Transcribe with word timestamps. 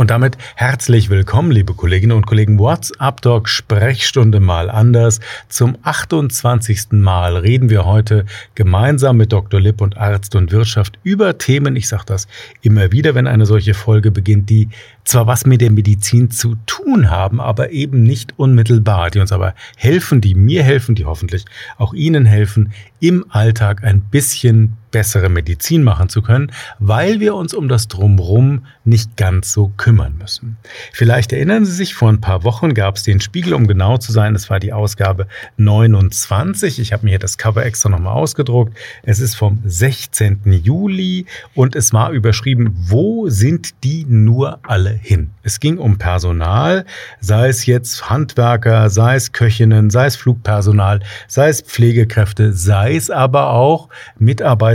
Und 0.00 0.10
damit 0.10 0.38
herzlich 0.54 1.10
willkommen, 1.10 1.50
liebe 1.50 1.74
Kolleginnen 1.74 2.16
und 2.16 2.26
Kollegen. 2.26 2.58
WhatsApp 2.58 3.20
Doc 3.20 3.50
Sprechstunde 3.50 4.40
mal 4.40 4.70
anders. 4.70 5.20
Zum 5.50 5.76
28. 5.82 6.92
Mal 6.92 7.36
reden 7.36 7.68
wir 7.68 7.84
heute 7.84 8.24
gemeinsam 8.54 9.18
mit 9.18 9.30
Dr. 9.30 9.60
Lipp 9.60 9.82
und 9.82 9.98
Arzt 9.98 10.34
und 10.36 10.52
Wirtschaft 10.52 10.98
über 11.02 11.36
Themen, 11.36 11.76
ich 11.76 11.86
sage 11.86 12.04
das 12.06 12.28
immer 12.62 12.92
wieder, 12.92 13.14
wenn 13.14 13.26
eine 13.26 13.44
solche 13.44 13.74
Folge 13.74 14.10
beginnt, 14.10 14.48
die 14.48 14.70
zwar 15.04 15.26
was 15.26 15.44
mit 15.44 15.60
der 15.60 15.70
Medizin 15.70 16.30
zu 16.30 16.56
tun 16.64 17.10
haben, 17.10 17.38
aber 17.38 17.70
eben 17.70 18.02
nicht 18.02 18.32
unmittelbar, 18.38 19.10
die 19.10 19.20
uns 19.20 19.32
aber 19.32 19.54
helfen, 19.76 20.22
die 20.22 20.34
mir 20.34 20.62
helfen, 20.62 20.94
die 20.94 21.04
hoffentlich 21.04 21.44
auch 21.76 21.92
Ihnen 21.92 22.24
helfen, 22.24 22.72
im 23.00 23.26
Alltag 23.28 23.84
ein 23.84 24.00
bisschen 24.00 24.78
bessere 24.90 25.28
Medizin 25.28 25.82
machen 25.82 26.08
zu 26.08 26.22
können, 26.22 26.52
weil 26.78 27.20
wir 27.20 27.34
uns 27.34 27.54
um 27.54 27.68
das 27.68 27.88
Drumrum 27.88 28.66
nicht 28.84 29.16
ganz 29.16 29.52
so 29.52 29.72
kümmern 29.76 30.16
müssen. 30.18 30.56
Vielleicht 30.92 31.32
erinnern 31.32 31.64
Sie 31.64 31.72
sich, 31.72 31.94
vor 31.94 32.08
ein 32.08 32.20
paar 32.20 32.44
Wochen 32.44 32.74
gab 32.74 32.96
es 32.96 33.02
den 33.02 33.20
Spiegel, 33.20 33.54
um 33.54 33.66
genau 33.66 33.98
zu 33.98 34.12
sein, 34.12 34.34
es 34.34 34.50
war 34.50 34.60
die 34.60 34.72
Ausgabe 34.72 35.26
29. 35.56 36.78
Ich 36.80 36.92
habe 36.92 37.04
mir 37.04 37.10
hier 37.10 37.18
das 37.18 37.38
Cover 37.38 37.64
extra 37.64 37.88
nochmal 37.88 38.14
ausgedruckt. 38.14 38.76
Es 39.02 39.20
ist 39.20 39.34
vom 39.34 39.60
16. 39.64 40.40
Juli 40.62 41.26
und 41.54 41.76
es 41.76 41.92
war 41.92 42.10
überschrieben, 42.10 42.74
wo 42.74 43.28
sind 43.28 43.84
die 43.84 44.04
nur 44.08 44.58
alle 44.62 44.90
hin? 44.90 45.30
Es 45.42 45.60
ging 45.60 45.78
um 45.78 45.98
Personal, 45.98 46.84
sei 47.20 47.48
es 47.48 47.66
jetzt 47.66 48.10
Handwerker, 48.10 48.90
sei 48.90 49.16
es 49.16 49.32
Köchinnen, 49.32 49.90
sei 49.90 50.06
es 50.06 50.16
Flugpersonal, 50.16 51.00
sei 51.28 51.48
es 51.48 51.62
Pflegekräfte, 51.62 52.52
sei 52.52 52.96
es 52.96 53.10
aber 53.10 53.50
auch 53.50 53.88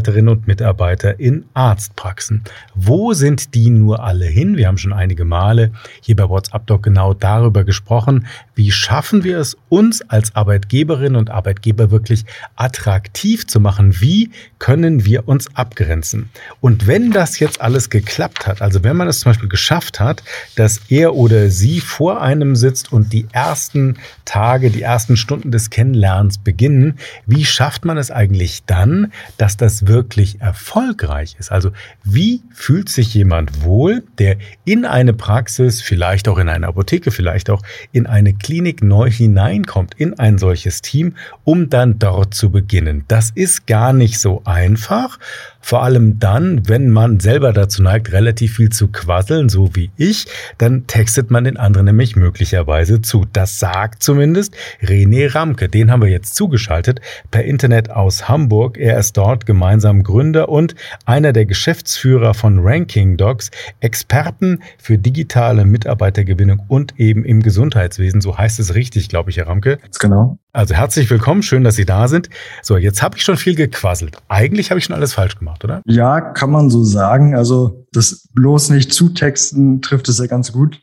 Mitarbeiterinnen 0.05 0.29
und 0.29 0.47
Mitarbeiter 0.47 1.19
in 1.19 1.45
Arztpraxen. 1.53 2.43
Wo 2.73 3.13
sind 3.13 3.53
die 3.55 3.69
nur 3.69 4.03
alle 4.03 4.25
hin? 4.25 4.57
Wir 4.57 4.67
haben 4.67 4.77
schon 4.77 4.93
einige 4.93 5.25
Male 5.25 5.71
hier 6.01 6.15
bei 6.15 6.29
WhatsApp 6.29 6.67
Doc 6.67 6.83
genau 6.83 7.13
darüber 7.13 7.63
gesprochen. 7.63 8.27
Wie 8.55 8.71
schaffen 8.71 9.23
wir 9.23 9.39
es, 9.39 9.57
uns 9.69 10.01
als 10.09 10.35
Arbeitgeberinnen 10.35 11.15
und 11.15 11.29
Arbeitgeber 11.29 11.91
wirklich 11.91 12.25
attraktiv 12.55 13.47
zu 13.47 13.59
machen? 13.59 13.99
Wie 13.99 14.31
können 14.59 15.05
wir 15.05 15.27
uns 15.27 15.53
abgrenzen? 15.55 16.29
Und 16.61 16.87
wenn 16.87 17.11
das 17.11 17.39
jetzt 17.39 17.61
alles 17.61 17.89
geklappt 17.89 18.47
hat, 18.47 18.61
also 18.61 18.83
wenn 18.83 18.95
man 18.95 19.07
es 19.07 19.19
zum 19.19 19.31
Beispiel 19.31 19.49
geschafft 19.49 19.99
hat, 19.99 20.23
dass 20.55 20.81
er 20.89 21.15
oder 21.15 21.49
sie 21.49 21.79
vor 21.79 22.21
einem 22.21 22.55
sitzt 22.55 22.91
und 22.91 23.11
die 23.11 23.27
ersten 23.31 23.97
Tage, 24.23 24.69
die 24.69 24.83
ersten 24.83 25.17
Stunden 25.17 25.51
des 25.51 25.69
Kennenlernens 25.69 26.37
beginnen, 26.37 26.99
wie 27.25 27.45
schafft 27.45 27.85
man 27.85 27.97
es, 27.97 28.05
es 28.05 28.11
eigentlich 28.11 28.63
dann, 28.65 29.11
dass 29.37 29.57
das 29.57 29.87
wirklich 29.87 29.94
erfolgreich 30.39 31.35
ist? 31.39 31.51
Also 31.51 31.71
wie 32.03 32.41
fühlt 32.53 32.89
sich 32.89 33.13
jemand 33.13 33.63
wohl, 33.63 34.03
der 34.17 34.37
in 34.65 34.85
eine 34.85 35.13
Praxis, 35.13 35.81
vielleicht 35.81 36.27
auch 36.27 36.37
in 36.37 36.49
eine 36.49 36.67
Apotheke, 36.67 37.11
vielleicht 37.11 37.49
auch 37.49 37.61
in 37.91 38.07
eine 38.07 38.33
Klinik 38.33 38.83
neu 38.83 39.09
hineinkommt, 39.09 39.93
in 39.97 40.17
ein 40.19 40.37
solches 40.37 40.81
Team, 40.81 41.15
um 41.43 41.69
dann 41.69 41.99
dort 41.99 42.33
zu 42.33 42.49
beginnen? 42.49 43.05
Das 43.07 43.31
ist 43.31 43.67
gar 43.67 43.93
nicht 43.93 44.19
so 44.19 44.41
einfach. 44.45 45.19
Vor 45.65 45.81
allem 45.81 46.19
dann, 46.19 46.69
wenn 46.69 46.91
man 46.91 47.19
selber 47.19 47.51
dazu 47.51 47.81
neigt, 47.81 48.11
relativ 48.11 48.57
viel 48.57 48.69
zu 48.69 48.89
quasseln, 48.89 49.49
so 49.49 49.75
wie 49.75 49.89
ich, 49.97 50.27
dann 50.59 50.85
textet 50.85 51.31
man 51.31 51.43
den 51.43 51.57
anderen 51.57 51.87
nämlich 51.87 52.15
möglicherweise 52.15 53.01
zu. 53.01 53.25
Das 53.33 53.57
sagt 53.57 54.03
zumindest 54.03 54.55
René 54.83 55.33
Ramke. 55.33 55.67
Den 55.67 55.89
haben 55.89 56.03
wir 56.03 56.09
jetzt 56.09 56.35
zugeschaltet 56.35 57.01
per 57.31 57.45
Internet 57.45 57.89
aus 57.89 58.29
Hamburg. 58.29 58.77
Er 58.77 58.99
ist 58.99 59.17
dort 59.17 59.47
gemeinsam 59.47 60.03
Gründer 60.03 60.49
und 60.49 60.75
einer 61.07 61.33
der 61.33 61.47
Geschäftsführer 61.47 62.35
von 62.35 62.59
Ranking 62.59 63.17
Docs, 63.17 63.49
Experten 63.79 64.59
für 64.77 64.99
digitale 64.99 65.65
Mitarbeitergewinnung 65.65 66.61
und 66.67 66.99
eben 66.99 67.25
im 67.25 67.41
Gesundheitswesen. 67.41 68.21
So 68.21 68.37
heißt 68.37 68.59
es 68.59 68.75
richtig, 68.75 69.09
glaube 69.09 69.31
ich, 69.31 69.37
Herr 69.37 69.47
Ramke. 69.47 69.79
Genau. 69.99 70.37
Also 70.55 70.73
herzlich 70.73 71.09
willkommen, 71.09 71.43
schön, 71.43 71.65
dass 71.65 71.75
Sie 71.75 71.83
da 71.83 72.07
sind. 72.07 72.29
So, 72.61 72.77
jetzt 72.77 73.03
habe 73.03 73.17
ich 73.17 73.23
schon 73.23 73.35
viel 73.35 73.55
gequasselt. 73.55 74.15
Eigentlich 74.29 74.69
habe 74.69 74.79
ich 74.79 74.85
schon 74.85 74.95
alles 74.95 75.13
falsch 75.13 75.37
gemacht, 75.37 75.65
oder? 75.65 75.81
Ja, 75.85 76.21
kann 76.21 76.49
man 76.49 76.69
so 76.69 76.81
sagen. 76.81 77.35
Also 77.35 77.85
das 77.91 78.29
bloß 78.33 78.69
nicht 78.69 78.93
zutexten 78.93 79.81
trifft 79.81 80.07
es 80.07 80.17
ja 80.17 80.27
ganz 80.27 80.53
gut. 80.53 80.79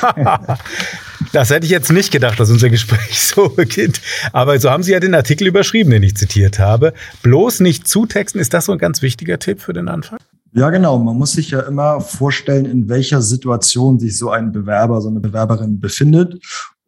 das 1.34 1.50
hätte 1.50 1.66
ich 1.66 1.70
jetzt 1.70 1.92
nicht 1.92 2.10
gedacht, 2.10 2.40
dass 2.40 2.50
unser 2.50 2.70
Gespräch 2.70 3.22
so 3.34 3.50
beginnt. 3.50 4.00
Aber 4.32 4.58
so 4.58 4.70
haben 4.70 4.82
Sie 4.82 4.92
ja 4.92 5.00
den 5.00 5.14
Artikel 5.14 5.46
überschrieben, 5.46 5.90
den 5.90 6.02
ich 6.04 6.16
zitiert 6.16 6.58
habe. 6.58 6.94
Bloß 7.22 7.60
nicht 7.60 7.86
zutexten, 7.86 8.40
ist 8.40 8.54
das 8.54 8.64
so 8.64 8.72
ein 8.72 8.78
ganz 8.78 9.02
wichtiger 9.02 9.38
Tipp 9.38 9.60
für 9.60 9.74
den 9.74 9.88
Anfang? 9.88 10.20
Ja, 10.54 10.70
genau. 10.70 10.98
Man 10.98 11.18
muss 11.18 11.32
sich 11.32 11.50
ja 11.50 11.60
immer 11.60 12.00
vorstellen, 12.00 12.64
in 12.64 12.88
welcher 12.88 13.20
Situation 13.20 13.98
sich 13.98 14.16
so 14.16 14.30
ein 14.30 14.52
Bewerber, 14.52 15.02
so 15.02 15.08
eine 15.08 15.20
Bewerberin 15.20 15.80
befindet. 15.80 16.42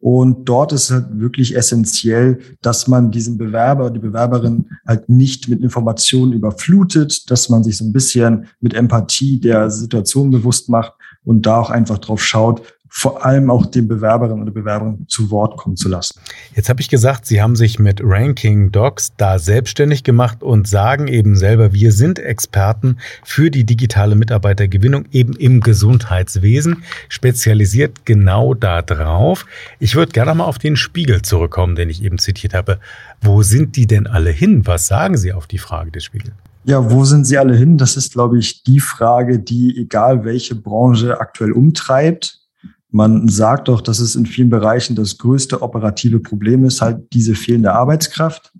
Und 0.05 0.47
dort 0.47 0.71
ist 0.71 0.91
halt 0.91 1.19
wirklich 1.19 1.55
essentiell, 1.55 2.37
dass 2.61 2.87
man 2.87 3.09
diesen 3.09 3.39
Bewerber, 3.39 3.89
die 3.89 3.97
Bewerberin 3.97 4.69
halt 4.85 5.09
nicht 5.09 5.49
mit 5.49 5.61
Informationen 5.61 6.31
überflutet, 6.31 7.31
dass 7.31 7.49
man 7.49 7.63
sich 7.63 7.77
so 7.77 7.85
ein 7.85 7.91
bisschen 7.91 8.45
mit 8.61 8.75
Empathie 8.75 9.39
der 9.39 9.71
Situation 9.71 10.29
bewusst 10.29 10.69
macht 10.69 10.93
und 11.23 11.47
da 11.47 11.57
auch 11.59 11.71
einfach 11.71 11.97
drauf 11.97 12.23
schaut, 12.23 12.61
vor 12.97 13.25
allem 13.25 13.51
auch 13.51 13.65
den 13.65 13.89
Bewerberinnen 13.89 14.41
oder 14.41 14.53
Bewerbern 14.53 15.05
zu 15.09 15.29
Wort 15.29 15.57
kommen 15.57 15.75
zu 15.75 15.89
lassen. 15.89 16.17
Jetzt 16.55 16.69
habe 16.69 16.79
ich 16.79 16.87
gesagt, 16.87 17.25
Sie 17.25 17.41
haben 17.41 17.57
sich 17.57 17.77
mit 17.77 17.99
Ranking 18.01 18.71
Docs 18.71 19.15
da 19.17 19.37
selbstständig 19.37 20.05
gemacht 20.05 20.41
und 20.41 20.65
sagen 20.65 21.09
eben 21.09 21.35
selber, 21.35 21.73
wir 21.73 21.91
sind 21.91 22.19
Experten 22.19 22.97
für 23.21 23.51
die 23.51 23.65
digitale 23.65 24.15
Mitarbeitergewinnung 24.15 25.07
eben 25.11 25.33
im 25.33 25.59
Gesundheitswesen, 25.59 26.83
spezialisiert 27.09 28.05
genau 28.05 28.53
da 28.53 28.81
drauf. 28.81 29.45
Ich 29.79 29.95
würde 29.95 30.13
gerne 30.13 30.33
mal 30.33 30.45
auf 30.45 30.57
den 30.57 30.77
Spiegel 30.77 31.21
zurückkommen, 31.21 31.75
den 31.75 31.89
ich 31.89 32.01
eben 32.01 32.17
zitiert 32.17 32.53
habe. 32.53 32.79
Wo 33.21 33.41
sind 33.41 33.75
die 33.75 33.87
denn 33.87 34.07
alle 34.07 34.29
hin? 34.29 34.65
Was 34.67 34.87
sagen 34.87 35.17
Sie 35.17 35.33
auf 35.33 35.47
die 35.47 35.57
Frage 35.57 35.91
des 35.91 36.05
Spiegels? 36.05 36.33
Ja, 36.63 36.89
wo 36.89 37.03
sind 37.03 37.25
sie 37.25 37.37
alle 37.37 37.57
hin? 37.57 37.77
Das 37.77 37.97
ist, 37.97 38.13
glaube 38.13 38.39
ich, 38.39 38.63
die 38.63 38.79
Frage, 38.79 39.37
die 39.37 39.77
egal 39.77 40.23
welche 40.23 40.55
Branche 40.55 41.19
aktuell 41.19 41.51
umtreibt. 41.51 42.44
Man 42.95 43.27
sagt 43.27 43.67
doch, 43.67 43.81
dass 43.81 43.99
es 43.99 44.15
in 44.15 44.25
vielen 44.25 44.49
Bereichen 44.49 44.95
das 44.95 45.17
größte 45.17 45.61
operative 45.61 46.21
Problem 46.21 46.63
ist, 46.63 46.81
halt 46.81 47.11
diese 47.11 47.35
fehlende 47.35 47.73
Arbeitskraft. 47.73 48.53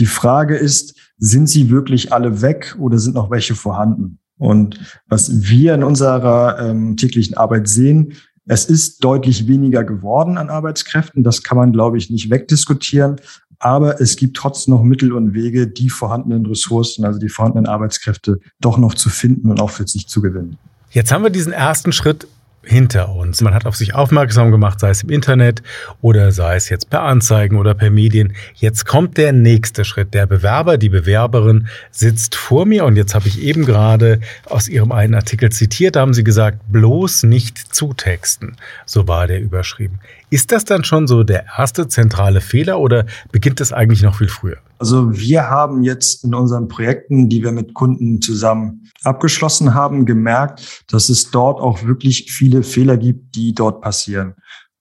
Die 0.00 0.06
Frage 0.06 0.56
ist, 0.56 0.96
sind 1.18 1.48
sie 1.48 1.70
wirklich 1.70 2.12
alle 2.12 2.42
weg 2.42 2.74
oder 2.80 2.98
sind 2.98 3.14
noch 3.14 3.30
welche 3.30 3.54
vorhanden? 3.54 4.18
Und 4.38 4.80
was 5.06 5.48
wir 5.48 5.74
in 5.74 5.84
unserer 5.84 6.58
ähm, 6.58 6.96
täglichen 6.96 7.36
Arbeit 7.36 7.68
sehen, 7.68 8.14
es 8.44 8.64
ist 8.64 9.04
deutlich 9.04 9.46
weniger 9.46 9.84
geworden 9.84 10.36
an 10.36 10.50
Arbeitskräften. 10.50 11.22
Das 11.22 11.44
kann 11.44 11.56
man, 11.56 11.70
glaube 11.70 11.96
ich, 11.96 12.10
nicht 12.10 12.28
wegdiskutieren. 12.28 13.20
Aber 13.60 14.00
es 14.00 14.16
gibt 14.16 14.36
trotzdem 14.36 14.74
noch 14.74 14.82
Mittel 14.82 15.12
und 15.12 15.32
Wege, 15.32 15.68
die 15.68 15.90
vorhandenen 15.90 16.44
Ressourcen, 16.44 17.04
also 17.04 17.20
die 17.20 17.28
vorhandenen 17.28 17.66
Arbeitskräfte, 17.66 18.40
doch 18.60 18.78
noch 18.78 18.94
zu 18.94 19.10
finden 19.10 19.48
und 19.48 19.60
auch 19.60 19.70
für 19.70 19.86
sich 19.86 20.08
zu 20.08 20.20
gewinnen. 20.20 20.58
Jetzt 20.90 21.12
haben 21.12 21.22
wir 21.22 21.30
diesen 21.30 21.52
ersten 21.52 21.92
Schritt 21.92 22.26
hinter 22.62 23.08
uns. 23.08 23.40
Man 23.40 23.54
hat 23.54 23.66
auf 23.66 23.76
sich 23.76 23.94
aufmerksam 23.94 24.50
gemacht, 24.50 24.80
sei 24.80 24.90
es 24.90 25.02
im 25.02 25.10
Internet 25.10 25.62
oder 26.02 26.30
sei 26.30 26.56
es 26.56 26.68
jetzt 26.68 26.90
per 26.90 27.02
Anzeigen 27.02 27.56
oder 27.56 27.74
per 27.74 27.90
Medien. 27.90 28.34
Jetzt 28.54 28.84
kommt 28.84 29.16
der 29.16 29.32
nächste 29.32 29.84
Schritt. 29.84 30.12
Der 30.12 30.26
Bewerber, 30.26 30.76
die 30.76 30.90
Bewerberin 30.90 31.68
sitzt 31.90 32.34
vor 32.34 32.66
mir 32.66 32.84
und 32.84 32.96
jetzt 32.96 33.14
habe 33.14 33.28
ich 33.28 33.40
eben 33.40 33.64
gerade 33.64 34.20
aus 34.46 34.68
Ihrem 34.68 34.92
einen 34.92 35.14
Artikel 35.14 35.50
zitiert, 35.50 35.96
da 35.96 36.00
haben 36.00 36.14
Sie 36.14 36.24
gesagt, 36.24 36.58
bloß 36.68 37.22
nicht 37.24 37.74
zutexten. 37.74 38.56
So 38.84 39.08
war 39.08 39.26
der 39.26 39.40
überschrieben. 39.40 40.00
Ist 40.28 40.52
das 40.52 40.64
dann 40.64 40.84
schon 40.84 41.06
so 41.06 41.22
der 41.22 41.46
erste 41.58 41.88
zentrale 41.88 42.40
Fehler 42.40 42.78
oder 42.78 43.06
beginnt 43.32 43.60
das 43.60 43.72
eigentlich 43.72 44.02
noch 44.02 44.16
viel 44.16 44.28
früher? 44.28 44.58
Also 44.80 45.12
wir 45.12 45.50
haben 45.50 45.82
jetzt 45.82 46.24
in 46.24 46.34
unseren 46.34 46.66
Projekten, 46.66 47.28
die 47.28 47.42
wir 47.42 47.52
mit 47.52 47.74
Kunden 47.74 48.22
zusammen 48.22 48.88
abgeschlossen 49.04 49.74
haben, 49.74 50.06
gemerkt, 50.06 50.84
dass 50.88 51.10
es 51.10 51.30
dort 51.30 51.60
auch 51.60 51.84
wirklich 51.84 52.32
viele 52.32 52.62
Fehler 52.62 52.96
gibt, 52.96 53.34
die 53.34 53.52
dort 53.52 53.82
passieren. 53.82 54.36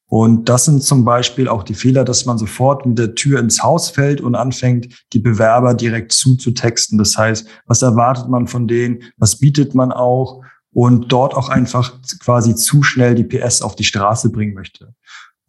Und 0.05 0.47
das 0.47 0.63
sind 0.63 0.83
zum 0.83 1.03
Beispiel 1.03 1.49
auch 1.49 1.63
die 1.63 1.73
Fehler, 1.73 2.05
dass 2.05 2.25
man 2.25 2.37
sofort 2.37 2.85
mit 2.85 2.97
der 2.97 3.13
Tür 3.13 3.41
ins 3.41 3.61
Haus 3.61 3.89
fällt 3.89 4.21
und 4.21 4.35
anfängt, 4.35 4.87
die 5.11 5.19
Bewerber 5.19 5.73
direkt 5.73 6.13
zuzutexten. 6.13 6.97
Das 6.97 7.17
heißt, 7.17 7.45
was 7.65 7.81
erwartet 7.81 8.29
man 8.29 8.47
von 8.47 8.69
denen? 8.69 9.03
Was 9.17 9.37
bietet 9.37 9.75
man 9.75 9.91
auch? 9.91 10.41
Und 10.71 11.11
dort 11.11 11.35
auch 11.35 11.49
einfach 11.49 11.99
quasi 12.21 12.55
zu 12.55 12.83
schnell 12.83 13.15
die 13.15 13.25
PS 13.25 13.61
auf 13.61 13.75
die 13.75 13.83
Straße 13.83 14.31
bringen 14.31 14.53
möchte. 14.53 14.93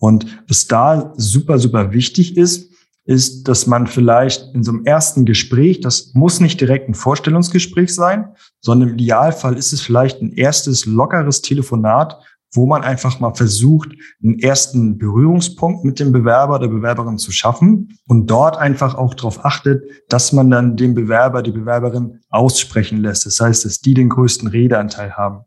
Und 0.01 0.27
was 0.49 0.67
da 0.67 1.15
super, 1.17 1.61
super 1.61 1.93
wichtig 1.93 2.37
ist, 2.37 2.70
ist, 3.11 3.49
dass 3.49 3.67
man 3.67 3.89
vielleicht 3.89 4.55
in 4.55 4.63
so 4.63 4.71
einem 4.71 4.85
ersten 4.85 5.25
Gespräch, 5.25 5.81
das 5.81 6.13
muss 6.15 6.39
nicht 6.39 6.61
direkt 6.61 6.89
ein 6.89 6.95
Vorstellungsgespräch 6.95 7.93
sein, 7.93 8.29
sondern 8.61 8.91
im 8.91 8.95
Idealfall 8.95 9.57
ist 9.57 9.73
es 9.73 9.81
vielleicht 9.81 10.23
ein 10.23 10.33
erstes 10.33 10.87
lockeres 10.87 11.43
Telefonat, 11.43 12.21
wo 12.53 12.67
man 12.67 12.83
einfach 12.83 13.19
mal 13.19 13.35
versucht, 13.35 13.91
einen 14.23 14.39
ersten 14.39 14.97
Berührungspunkt 14.97 15.85
mit 15.85 15.99
dem 15.99 16.13
Bewerber, 16.13 16.61
der 16.61 16.69
Bewerberin 16.69 17.19
zu 17.19 17.33
schaffen 17.33 17.99
und 18.07 18.29
dort 18.29 18.57
einfach 18.57 18.95
auch 18.95 19.15
darauf 19.15 19.45
achtet, 19.45 19.83
dass 20.09 20.33
man 20.33 20.49
dann 20.49 20.77
den 20.77 20.95
Bewerber, 20.95 21.43
die 21.43 21.53
Bewerberin 21.53 22.21
aussprechen 22.29 22.99
lässt. 22.99 23.27
Das 23.27 23.41
heißt, 23.41 23.65
dass 23.65 23.81
die 23.81 23.95
den 23.95 24.09
größten 24.09 24.47
Redeanteil 24.49 25.15
haben, 25.17 25.41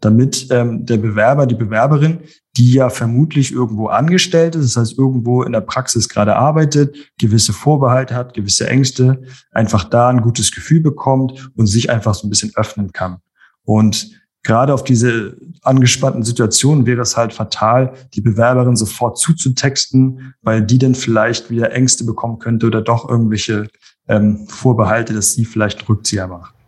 damit 0.00 0.48
ähm, 0.50 0.86
der 0.86 0.96
Bewerber, 0.96 1.46
die 1.46 1.54
Bewerberin, 1.54 2.20
die 2.60 2.74
ja 2.74 2.90
vermutlich 2.90 3.52
irgendwo 3.52 3.86
angestellt 3.86 4.54
ist, 4.54 4.76
das 4.76 4.82
heißt 4.82 4.98
irgendwo 4.98 5.42
in 5.44 5.52
der 5.52 5.62
Praxis 5.62 6.10
gerade 6.10 6.36
arbeitet, 6.36 6.94
gewisse 7.18 7.54
Vorbehalte 7.54 8.14
hat, 8.14 8.34
gewisse 8.34 8.68
Ängste, 8.68 9.22
einfach 9.50 9.84
da 9.84 10.10
ein 10.10 10.20
gutes 10.20 10.52
Gefühl 10.52 10.80
bekommt 10.80 11.50
und 11.56 11.68
sich 11.68 11.88
einfach 11.88 12.14
so 12.14 12.26
ein 12.26 12.28
bisschen 12.28 12.52
öffnen 12.56 12.92
kann. 12.92 13.22
Und 13.64 14.10
gerade 14.42 14.74
auf 14.74 14.84
diese 14.84 15.38
angespannten 15.62 16.22
Situationen 16.22 16.84
wäre 16.84 17.00
es 17.00 17.16
halt 17.16 17.32
fatal, 17.32 17.94
die 18.12 18.20
Bewerberin 18.20 18.76
sofort 18.76 19.16
zuzutexten, 19.16 20.34
weil 20.42 20.60
die 20.60 20.76
dann 20.76 20.94
vielleicht 20.94 21.48
wieder 21.48 21.72
Ängste 21.72 22.04
bekommen 22.04 22.40
könnte 22.40 22.66
oder 22.66 22.82
doch 22.82 23.08
irgendwelche 23.08 23.68
ähm, 24.06 24.46
Vorbehalte, 24.48 25.14
dass 25.14 25.32
sie 25.32 25.46
vielleicht 25.46 25.88
Rückzieher 25.88 26.26
macht. 26.26 26.59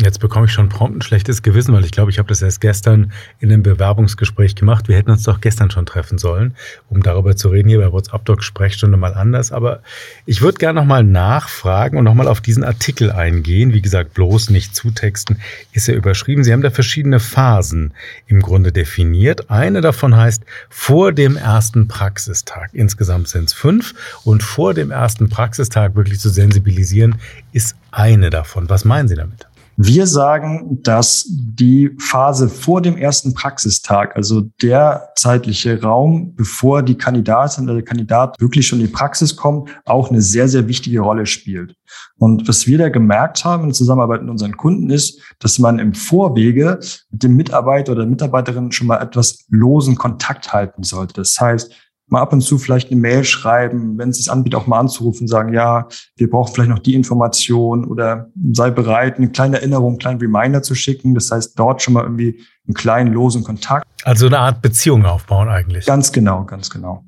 Jetzt 0.00 0.20
bekomme 0.20 0.46
ich 0.46 0.52
schon 0.52 0.68
prompt 0.68 0.96
ein 0.96 1.02
schlechtes 1.02 1.42
Gewissen, 1.42 1.74
weil 1.74 1.84
ich 1.84 1.90
glaube, 1.90 2.12
ich 2.12 2.20
habe 2.20 2.28
das 2.28 2.40
erst 2.40 2.60
gestern 2.60 3.12
in 3.40 3.50
einem 3.50 3.64
Bewerbungsgespräch 3.64 4.54
gemacht. 4.54 4.86
Wir 4.86 4.96
hätten 4.96 5.10
uns 5.10 5.24
doch 5.24 5.40
gestern 5.40 5.72
schon 5.72 5.86
treffen 5.86 6.18
sollen, 6.18 6.54
um 6.88 7.02
darüber 7.02 7.34
zu 7.34 7.48
reden, 7.48 7.68
hier 7.68 7.80
bei 7.80 7.90
WhatsApp 7.90 8.24
Doc 8.24 8.44
Sprechstunde 8.44 8.96
mal 8.96 9.14
anders. 9.14 9.50
Aber 9.50 9.82
ich 10.24 10.40
würde 10.40 10.58
gerne 10.58 10.78
nochmal 10.78 11.02
nachfragen 11.02 11.98
und 11.98 12.04
nochmal 12.04 12.28
auf 12.28 12.40
diesen 12.40 12.62
Artikel 12.62 13.10
eingehen. 13.10 13.72
Wie 13.72 13.82
gesagt, 13.82 14.14
bloß 14.14 14.50
nicht 14.50 14.76
zutexten 14.76 15.40
ist 15.72 15.88
ja 15.88 15.94
überschrieben. 15.94 16.44
Sie 16.44 16.52
haben 16.52 16.62
da 16.62 16.70
verschiedene 16.70 17.18
Phasen 17.18 17.92
im 18.28 18.40
Grunde 18.40 18.70
definiert. 18.70 19.50
Eine 19.50 19.80
davon 19.80 20.16
heißt 20.16 20.44
vor 20.68 21.12
dem 21.12 21.36
ersten 21.36 21.88
Praxistag. 21.88 22.70
Insgesamt 22.72 23.26
sind 23.26 23.46
es 23.46 23.52
fünf. 23.52 23.94
Und 24.22 24.44
vor 24.44 24.74
dem 24.74 24.92
ersten 24.92 25.28
Praxistag 25.28 25.96
wirklich 25.96 26.20
zu 26.20 26.28
sensibilisieren, 26.28 27.16
ist 27.52 27.74
eine 27.90 28.30
davon. 28.30 28.68
Was 28.70 28.84
meinen 28.84 29.08
Sie 29.08 29.16
damit? 29.16 29.48
Wir 29.80 30.08
sagen, 30.08 30.82
dass 30.82 31.24
die 31.28 31.94
Phase 32.00 32.48
vor 32.48 32.82
dem 32.82 32.96
ersten 32.96 33.32
Praxistag, 33.32 34.16
also 34.16 34.40
der 34.60 35.10
zeitliche 35.14 35.80
Raum, 35.80 36.34
bevor 36.34 36.82
die 36.82 36.96
Kandidatin 36.96 37.62
oder 37.62 37.74
der 37.74 37.84
Kandidat 37.84 38.34
wirklich 38.40 38.66
schon 38.66 38.80
in 38.80 38.86
die 38.86 38.92
Praxis 38.92 39.36
kommt, 39.36 39.70
auch 39.84 40.10
eine 40.10 40.20
sehr, 40.20 40.48
sehr 40.48 40.66
wichtige 40.66 40.98
Rolle 40.98 41.26
spielt. 41.26 41.76
Und 42.18 42.48
was 42.48 42.66
wir 42.66 42.76
da 42.76 42.88
gemerkt 42.88 43.44
haben 43.44 43.68
in 43.68 43.72
Zusammenarbeit 43.72 44.22
mit 44.22 44.30
unseren 44.30 44.56
Kunden 44.56 44.90
ist, 44.90 45.22
dass 45.38 45.60
man 45.60 45.78
im 45.78 45.94
Vorwege 45.94 46.80
mit 47.12 47.22
dem 47.22 47.36
Mitarbeiter 47.36 47.92
oder 47.92 48.04
Mitarbeiterin 48.04 48.72
schon 48.72 48.88
mal 48.88 49.00
etwas 49.00 49.44
losen 49.48 49.94
Kontakt 49.94 50.52
halten 50.52 50.82
sollte. 50.82 51.14
Das 51.14 51.40
heißt, 51.40 51.72
mal 52.08 52.20
ab 52.20 52.32
und 52.32 52.40
zu 52.40 52.58
vielleicht 52.58 52.90
eine 52.90 53.00
Mail 53.00 53.24
schreiben, 53.24 53.98
wenn 53.98 54.10
es 54.10 54.16
sich 54.16 54.30
anbietet, 54.30 54.60
auch 54.60 54.66
mal 54.66 54.78
anzurufen, 54.78 55.28
sagen, 55.28 55.52
ja, 55.52 55.88
wir 56.16 56.30
brauchen 56.30 56.54
vielleicht 56.54 56.70
noch 56.70 56.78
die 56.78 56.94
Information 56.94 57.84
oder 57.84 58.30
sei 58.52 58.70
bereit, 58.70 59.16
eine 59.16 59.30
kleine 59.30 59.58
Erinnerung, 59.58 59.90
einen 59.90 59.98
kleinen 59.98 60.20
Reminder 60.20 60.62
zu 60.62 60.74
schicken. 60.74 61.14
Das 61.14 61.30
heißt, 61.30 61.58
dort 61.58 61.82
schon 61.82 61.94
mal 61.94 62.04
irgendwie 62.04 62.40
einen 62.66 62.74
kleinen 62.74 63.12
losen 63.12 63.44
Kontakt. 63.44 63.86
Also 64.04 64.26
eine 64.26 64.38
Art 64.38 64.62
Beziehung 64.62 65.04
aufbauen 65.04 65.48
eigentlich. 65.48 65.86
Ganz 65.86 66.12
genau, 66.12 66.44
ganz 66.44 66.70
genau. 66.70 67.04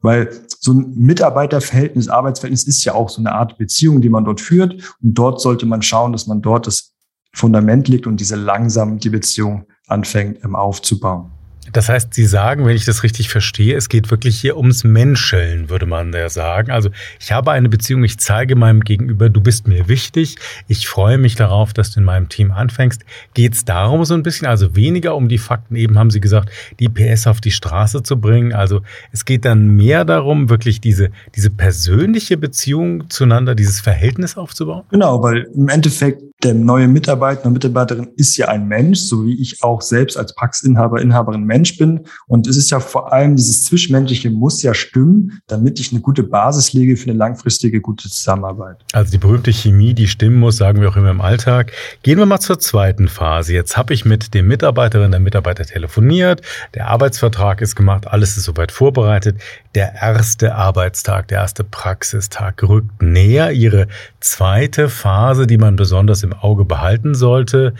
Weil 0.00 0.28
so 0.60 0.72
ein 0.72 0.94
Mitarbeiterverhältnis, 0.96 2.08
Arbeitsverhältnis 2.08 2.64
ist 2.64 2.84
ja 2.84 2.94
auch 2.94 3.08
so 3.08 3.20
eine 3.20 3.32
Art 3.32 3.56
Beziehung, 3.58 4.00
die 4.00 4.08
man 4.08 4.24
dort 4.24 4.40
führt. 4.40 4.72
Und 5.02 5.14
dort 5.14 5.40
sollte 5.40 5.66
man 5.66 5.82
schauen, 5.82 6.12
dass 6.12 6.26
man 6.26 6.42
dort 6.42 6.66
das 6.66 6.92
Fundament 7.34 7.88
legt 7.88 8.06
und 8.06 8.18
diese 8.18 8.36
langsam 8.36 8.98
die 8.98 9.08
Beziehung 9.08 9.66
anfängt 9.86 10.44
ähm, 10.44 10.54
aufzubauen. 10.54 11.30
Das 11.70 11.88
heißt, 11.88 12.12
Sie 12.12 12.24
sagen, 12.24 12.66
wenn 12.66 12.74
ich 12.74 12.84
das 12.84 13.04
richtig 13.04 13.28
verstehe, 13.28 13.76
es 13.76 13.88
geht 13.88 14.10
wirklich 14.10 14.40
hier 14.40 14.56
ums 14.56 14.82
Menscheln, 14.82 15.70
würde 15.70 15.86
man 15.86 16.12
ja 16.12 16.28
sagen. 16.28 16.72
Also 16.72 16.90
ich 17.20 17.30
habe 17.30 17.52
eine 17.52 17.68
Beziehung, 17.68 18.02
ich 18.02 18.18
zeige 18.18 18.56
meinem 18.56 18.80
Gegenüber, 18.80 19.28
du 19.28 19.40
bist 19.40 19.68
mir 19.68 19.86
wichtig, 19.86 20.36
ich 20.66 20.88
freue 20.88 21.18
mich 21.18 21.36
darauf, 21.36 21.72
dass 21.72 21.92
du 21.92 22.00
in 22.00 22.04
meinem 22.04 22.28
Team 22.28 22.50
anfängst. 22.50 23.04
Geht 23.34 23.54
es 23.54 23.64
darum 23.64 24.04
so 24.04 24.14
ein 24.14 24.24
bisschen, 24.24 24.48
also 24.48 24.74
weniger 24.74 25.14
um 25.14 25.28
die 25.28 25.38
Fakten, 25.38 25.76
eben 25.76 25.98
haben 25.98 26.10
Sie 26.10 26.20
gesagt, 26.20 26.50
die 26.80 26.88
PS 26.88 27.28
auf 27.28 27.40
die 27.40 27.52
Straße 27.52 28.02
zu 28.02 28.20
bringen. 28.20 28.52
Also 28.52 28.82
es 29.12 29.24
geht 29.24 29.44
dann 29.44 29.68
mehr 29.68 30.04
darum, 30.04 30.48
wirklich 30.48 30.80
diese, 30.80 31.10
diese 31.36 31.50
persönliche 31.50 32.36
Beziehung 32.36 33.08
zueinander, 33.08 33.54
dieses 33.54 33.80
Verhältnis 33.80 34.36
aufzubauen? 34.36 34.82
Genau, 34.90 35.22
weil 35.22 35.48
im 35.54 35.68
Endeffekt 35.68 36.22
der 36.42 36.54
neue 36.54 36.88
Mitarbeiter 36.88 37.46
und 37.46 37.52
Mitarbeiterin 37.52 38.08
ist 38.16 38.36
ja 38.36 38.48
ein 38.48 38.66
Mensch, 38.66 38.98
so 38.98 39.24
wie 39.24 39.40
ich 39.40 39.62
auch 39.62 39.80
selbst 39.80 40.16
als 40.16 40.34
Praxisinhaber, 40.34 41.00
Inhaberin 41.00 41.44
Mensch 41.44 41.78
bin. 41.78 42.00
Und 42.26 42.46
es 42.46 42.56
ist 42.56 42.70
ja 42.70 42.80
vor 42.80 43.12
allem 43.12 43.36
dieses 43.36 43.64
Zwischenmenschliche 43.64 44.30
muss 44.30 44.62
ja 44.62 44.74
stimmen, 44.74 45.40
damit 45.46 45.78
ich 45.78 45.92
eine 45.92 46.00
gute 46.00 46.24
Basis 46.24 46.72
lege 46.72 46.96
für 46.96 47.10
eine 47.10 47.18
langfristige 47.18 47.80
gute 47.80 48.08
Zusammenarbeit. 48.08 48.78
Also 48.92 49.12
die 49.12 49.18
berühmte 49.18 49.52
Chemie, 49.52 49.94
die 49.94 50.08
stimmen 50.08 50.40
muss, 50.40 50.56
sagen 50.56 50.80
wir 50.80 50.88
auch 50.88 50.96
immer 50.96 51.10
im 51.10 51.20
Alltag. 51.20 51.72
Gehen 52.02 52.18
wir 52.18 52.26
mal 52.26 52.40
zur 52.40 52.58
zweiten 52.58 53.08
Phase. 53.08 53.52
Jetzt 53.52 53.76
habe 53.76 53.94
ich 53.94 54.04
mit 54.04 54.34
dem 54.34 54.48
Mitarbeiterin, 54.48 55.12
der 55.12 55.20
Mitarbeiter 55.20 55.64
telefoniert, 55.64 56.42
der 56.74 56.88
Arbeitsvertrag 56.88 57.60
ist 57.60 57.76
gemacht, 57.76 58.08
alles 58.08 58.36
ist 58.36 58.44
soweit 58.44 58.72
vorbereitet. 58.72 59.36
Der 59.74 59.94
erste 59.94 60.54
Arbeitstag, 60.54 61.28
der 61.28 61.38
erste 61.38 61.62
Praxistag 61.64 62.62
rückt 62.62 63.00
näher. 63.00 63.52
Ihre 63.52 63.86
zweite 64.20 64.88
Phase, 64.88 65.46
die 65.46 65.58
man 65.58 65.76
besonders 65.76 66.22
im 66.22 66.31
Auge 66.34 66.64
behalten 66.64 67.14
sollte. 67.14 67.74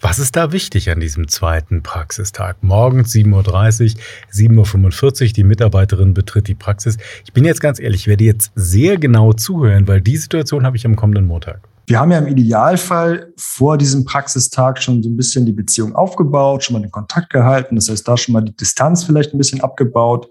Was 0.00 0.20
ist 0.20 0.36
da 0.36 0.52
wichtig 0.52 0.90
an 0.90 1.00
diesem 1.00 1.26
zweiten 1.26 1.82
Praxistag? 1.82 2.62
Morgens 2.62 3.12
7.30 3.12 3.96
Uhr, 3.96 4.64
7.45 4.64 5.22
Uhr, 5.26 5.32
die 5.32 5.42
Mitarbeiterin 5.42 6.14
betritt 6.14 6.46
die 6.46 6.54
Praxis. 6.54 6.98
Ich 7.24 7.32
bin 7.32 7.44
jetzt 7.44 7.60
ganz 7.60 7.80
ehrlich, 7.80 8.02
ich 8.02 8.06
werde 8.06 8.22
jetzt 8.22 8.52
sehr 8.54 8.96
genau 8.96 9.32
zuhören, 9.32 9.88
weil 9.88 10.00
die 10.00 10.16
Situation 10.16 10.64
habe 10.64 10.76
ich 10.76 10.86
am 10.86 10.94
kommenden 10.94 11.26
Montag. 11.26 11.68
Wir 11.88 11.98
haben 11.98 12.12
ja 12.12 12.18
im 12.18 12.28
Idealfall 12.28 13.32
vor 13.36 13.76
diesem 13.76 14.04
Praxistag 14.04 14.80
schon 14.80 15.02
so 15.02 15.08
ein 15.08 15.16
bisschen 15.16 15.46
die 15.46 15.52
Beziehung 15.52 15.96
aufgebaut, 15.96 16.62
schon 16.62 16.74
mal 16.74 16.82
den 16.82 16.92
Kontakt 16.92 17.30
gehalten. 17.30 17.74
Das 17.76 17.88
heißt, 17.88 18.06
da 18.06 18.16
schon 18.16 18.34
mal 18.34 18.42
die 18.42 18.54
Distanz 18.54 19.02
vielleicht 19.04 19.34
ein 19.34 19.38
bisschen 19.38 19.62
abgebaut. 19.62 20.28